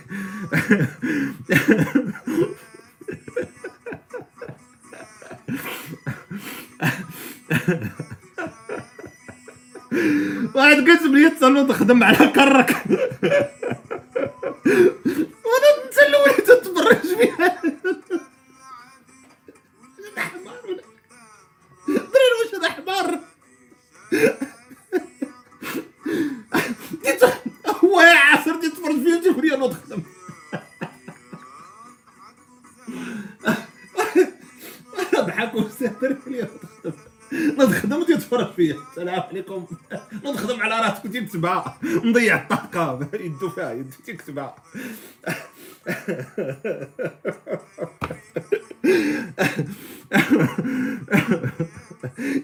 واحد 10.56 10.90
قسم 10.90 11.16
لي 11.16 11.30
تصلوا 11.30 11.68
تخدم 11.68 12.04
على 12.04 12.18
كرك. 12.18 12.76
وأنا 15.46 15.70
تسلوني 15.92 16.34
تتفرج 16.48 17.18
فيها. 17.18 17.62
دري 22.18 22.36
واش 22.40 22.56
هذا 22.56 22.70
حمار؟ 22.70 23.20
هو 27.84 28.02
يا 28.02 28.18
عصر 28.18 28.56
تتفرج 28.56 28.96
فيه 29.04 29.32
تقول 29.32 29.48
لي 29.48 29.56
أنا 29.56 29.68
تخدم 29.68 30.04
ضحك 35.16 35.56
وسافر 35.56 36.18
لي 36.28 36.48
تخدم 36.84 36.94
نخدم 37.32 38.04
تتفرج 38.04 38.54
فيا 38.54 38.76
السلام 38.92 39.20
عليكم. 39.20 39.68
نخدم 40.24 40.62
على 40.62 40.80
راسك 40.80 41.04
تكتبها 41.04 41.80
نضيع 41.84 42.36
الطاقة. 42.36 43.10
يدو 43.14 43.50
فيها 43.50 43.72
يدو 43.74 43.90
تكتبها 44.08 44.56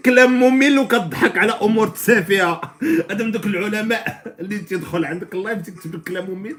كلام 0.06 0.40
ممل 0.40 0.80
وكتضحك 0.80 1.38
على 1.38 1.52
أمور 1.52 1.88
تافهه 1.88 2.62
هذا 3.12 3.24
من 3.26 3.32
دوك 3.32 3.46
العلماء 3.46 4.36
اللي 4.40 4.58
تيدخل 4.60 5.06
عندك 5.06 5.34
اللايف 5.34 5.62
تكتب 5.62 5.96
لك 5.96 6.04
كلام 6.04 6.30
ممل 6.32 6.56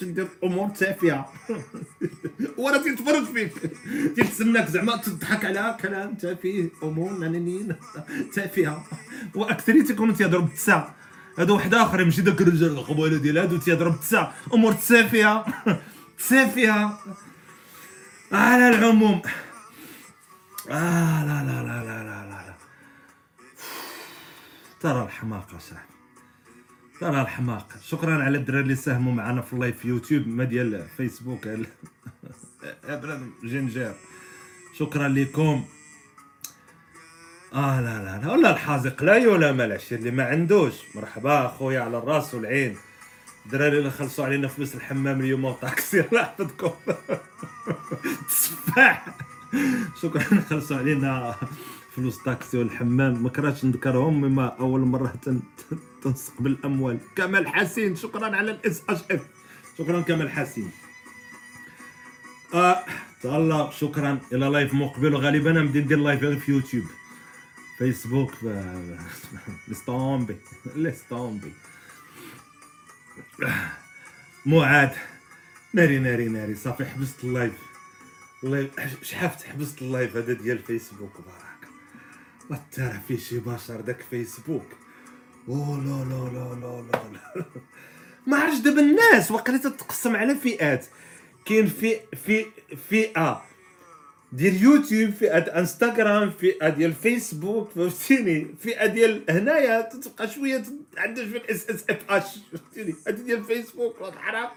تدير 0.00 0.28
أمور 0.44 0.68
تافهه 0.68 1.32
وراه 2.58 2.78
تيتفرج 2.78 3.24
فيك. 3.24 3.52
تيتسناك 4.16 4.68
زعما 4.68 4.96
تضحك 4.96 5.44
على 5.44 5.76
كلام 5.82 6.14
تافه 6.14 6.68
أمور 6.82 7.12
نانين 7.12 7.76
تافهة. 8.34 8.84
وأكثر 9.34 9.80
تيكونوا 9.80 10.14
تيهضروا 10.14 10.42
بالتسع 10.42 10.88
هذا 11.38 11.52
واحد 11.52 11.74
آخر 11.74 12.04
ماشي 12.04 12.22
داك 12.22 12.40
الرجال 12.40 12.68
القباله 12.70 13.16
ديال 13.18 13.38
هادو 13.38 13.56
تيهضروا 13.56 13.92
بالتسع 13.92 14.30
أمور 14.54 14.72
تافهه 14.72 15.44
تافهه 16.28 16.98
على 18.32 18.68
العموم. 18.68 19.22
آه 20.70 21.24
لا 21.24 21.44
لا 21.46 21.62
لا 21.62 21.84
لا, 21.84 22.04
لا. 22.04 22.25
ترى 24.86 25.02
الحماقة 25.04 25.58
صاحبي 25.58 25.94
ترى 27.00 27.20
الحماقة. 27.20 27.76
شكرا 27.84 28.24
على 28.24 28.38
الدراري 28.38 28.62
اللي 28.62 28.76
ساهموا 28.76 29.12
معنا 29.12 29.42
في 29.42 29.52
اللايف 29.52 29.78
في 29.78 29.88
يوتيوب 29.88 30.28
ما 30.28 30.44
ديال 30.44 30.88
فيسبوك 30.96 31.48
جنجير 33.44 33.94
شكرا 34.78 35.08
لكم. 35.08 35.64
آه 37.54 37.80
لا 37.80 38.04
لا 38.04 38.26
لا. 38.26 38.32
ولا 38.32 38.50
الحازق 38.50 39.02
لا 39.02 39.28
ولا 39.28 39.52
ملعش 39.52 39.92
اللي 39.92 40.10
ما 40.10 40.24
عندوش. 40.24 40.74
مرحبا 40.94 41.46
اخويا 41.46 41.80
على 41.80 41.98
الراس 41.98 42.34
والعين. 42.34 42.76
الدراري 43.46 43.78
اللي 43.78 43.90
خلصوا 43.90 44.24
علينا 44.24 44.48
فلوس 44.48 44.74
الحمام 44.74 45.20
اليوم 45.20 45.44
وطاكسي 45.44 46.00
الله 46.06 46.20
يحفظكم. 46.20 46.70
تسفاح. 48.28 49.06
شكرا 50.02 50.40
خلصوا 50.50 50.76
علينا. 50.76 51.36
فلوس 51.96 52.18
طاكسي 52.18 52.58
والحمام 52.58 53.22
ما 53.22 53.28
كرهتش 53.28 53.64
نذكرهم 53.64 54.20
مما 54.20 54.46
أول 54.60 54.80
مرة 54.80 55.12
تنسقب 56.02 56.46
الاموال 56.46 56.98
كمال 57.16 57.48
حسين 57.48 57.96
شكرا 57.96 58.36
على 58.36 58.50
ال 58.50 58.82
CHF. 58.88 59.26
شكرا 59.78 60.00
كمال 60.00 60.30
حسين. 60.30 60.70
آه 62.54 62.84
تهلا 63.22 63.70
شكرا. 63.70 64.18
إلى 64.32 64.46
live 64.46 64.74
مقبل 64.74 65.14
وغالبا 65.14 65.50
أنا 65.50 65.62
ندير 65.62 65.98
live 65.98 66.24
في 66.24 66.52
يوتيوب. 66.52 66.84
فيسبوك 67.78 68.32
آه، 68.46 68.98
laisse 69.68 70.02
tomber 70.02 70.36
laisse 70.76 71.14
tomber 71.14 71.52
معاد 74.46 74.92
ناري 75.72 75.98
ناري 75.98 76.28
ناري. 76.28 76.54
صافي 76.54 76.84
حبست 76.84 77.24
ال 77.24 77.30
live 77.30 77.52
والله 78.42 78.70
شحال 79.02 79.30
حبست 79.30 79.82
ال 79.82 79.89
live 79.89 80.16
هذا 80.16 80.32
ديال 80.32 80.58
فيسبوك 80.58 81.12
بارك 81.12 81.45
وترى 82.50 83.00
فيه 83.08 83.16
شي 83.18 83.38
بشر 83.38 83.80
داك 83.80 84.02
فيسبوك؟ 84.10 84.66
أو 85.48 85.76
لا 85.76 86.04
لا 86.04 86.30
لا 86.32 86.54
لا 86.54 86.82
لا. 87.12 87.44
ما 88.26 88.36
عرفتش 88.36 88.58
دابا 88.58 88.80
الناس 88.80 89.30
وقيلا 89.30 89.58
تتقسم 89.58 90.16
على 90.16 90.34
فئات. 90.34 90.86
كاين 91.44 91.66
في 91.66 92.00
في 92.26 92.46
فئة 92.90 93.42
ديال 94.32 94.62
يوتيوب 94.62 95.10
فئة 95.10 95.58
انستغرام 95.58 96.30
فئة 96.30 96.68
ديال 96.68 96.92
فيسبوك 96.92 97.70
فهمتيني؟ 97.70 98.54
فئة 98.60 98.86
ديال 98.86 99.24
هنايا 99.30 99.80
تبقى 99.80 100.28
شوية 100.28 100.62
عندها 100.96 101.24
شوية 101.24 101.42
اس 101.50 101.70
اس 101.70 101.84
اف 101.90 102.10
اش 102.10 102.24
فهمتيني؟ 102.52 102.94
هذه 103.08 103.14
ديال 103.20 103.44
فيسبوك 103.44 103.96
الحرام 104.02 104.48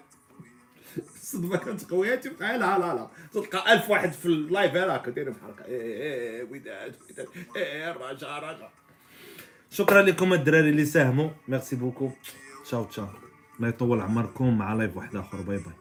الصدمه 1.30 1.58
كانت 1.58 1.92
قوية. 1.92 2.16
تبقى 2.16 2.58
لا 2.58 2.80
لا 2.80 2.94
لا 2.94 3.08
تلقى 3.34 3.74
ألف 3.74 3.90
واحد 3.90 4.12
في 4.12 4.26
اللايف. 4.26 4.76
هذاك 4.76 5.10
دايرين 5.10 5.34
بحال 5.34 5.52
هكا 5.52 5.66
إيه 5.66 5.82
إيه 5.82 6.44
وداد 6.44 6.96
وداد. 7.10 7.28
إيه 7.56 7.92
رجا 7.92 8.38
رجا 8.38 8.70
شكرا 9.72 10.02
لكم 10.02 10.34
الدراري 10.34 10.70
اللي 10.70 10.86
ساهموا. 10.86 11.30
merci 11.48 11.76
beaucoup 11.76 12.12
ciao 12.66 12.84
ciao 12.84 13.08
الله 13.58 13.70
يطول 13.70 14.02
عمركم 14.02 14.58
مع 14.58 14.74
live 14.74 14.98
واحد 14.98 15.16
آخر. 15.16 15.42
bye 15.42 15.58
bye 15.58 15.74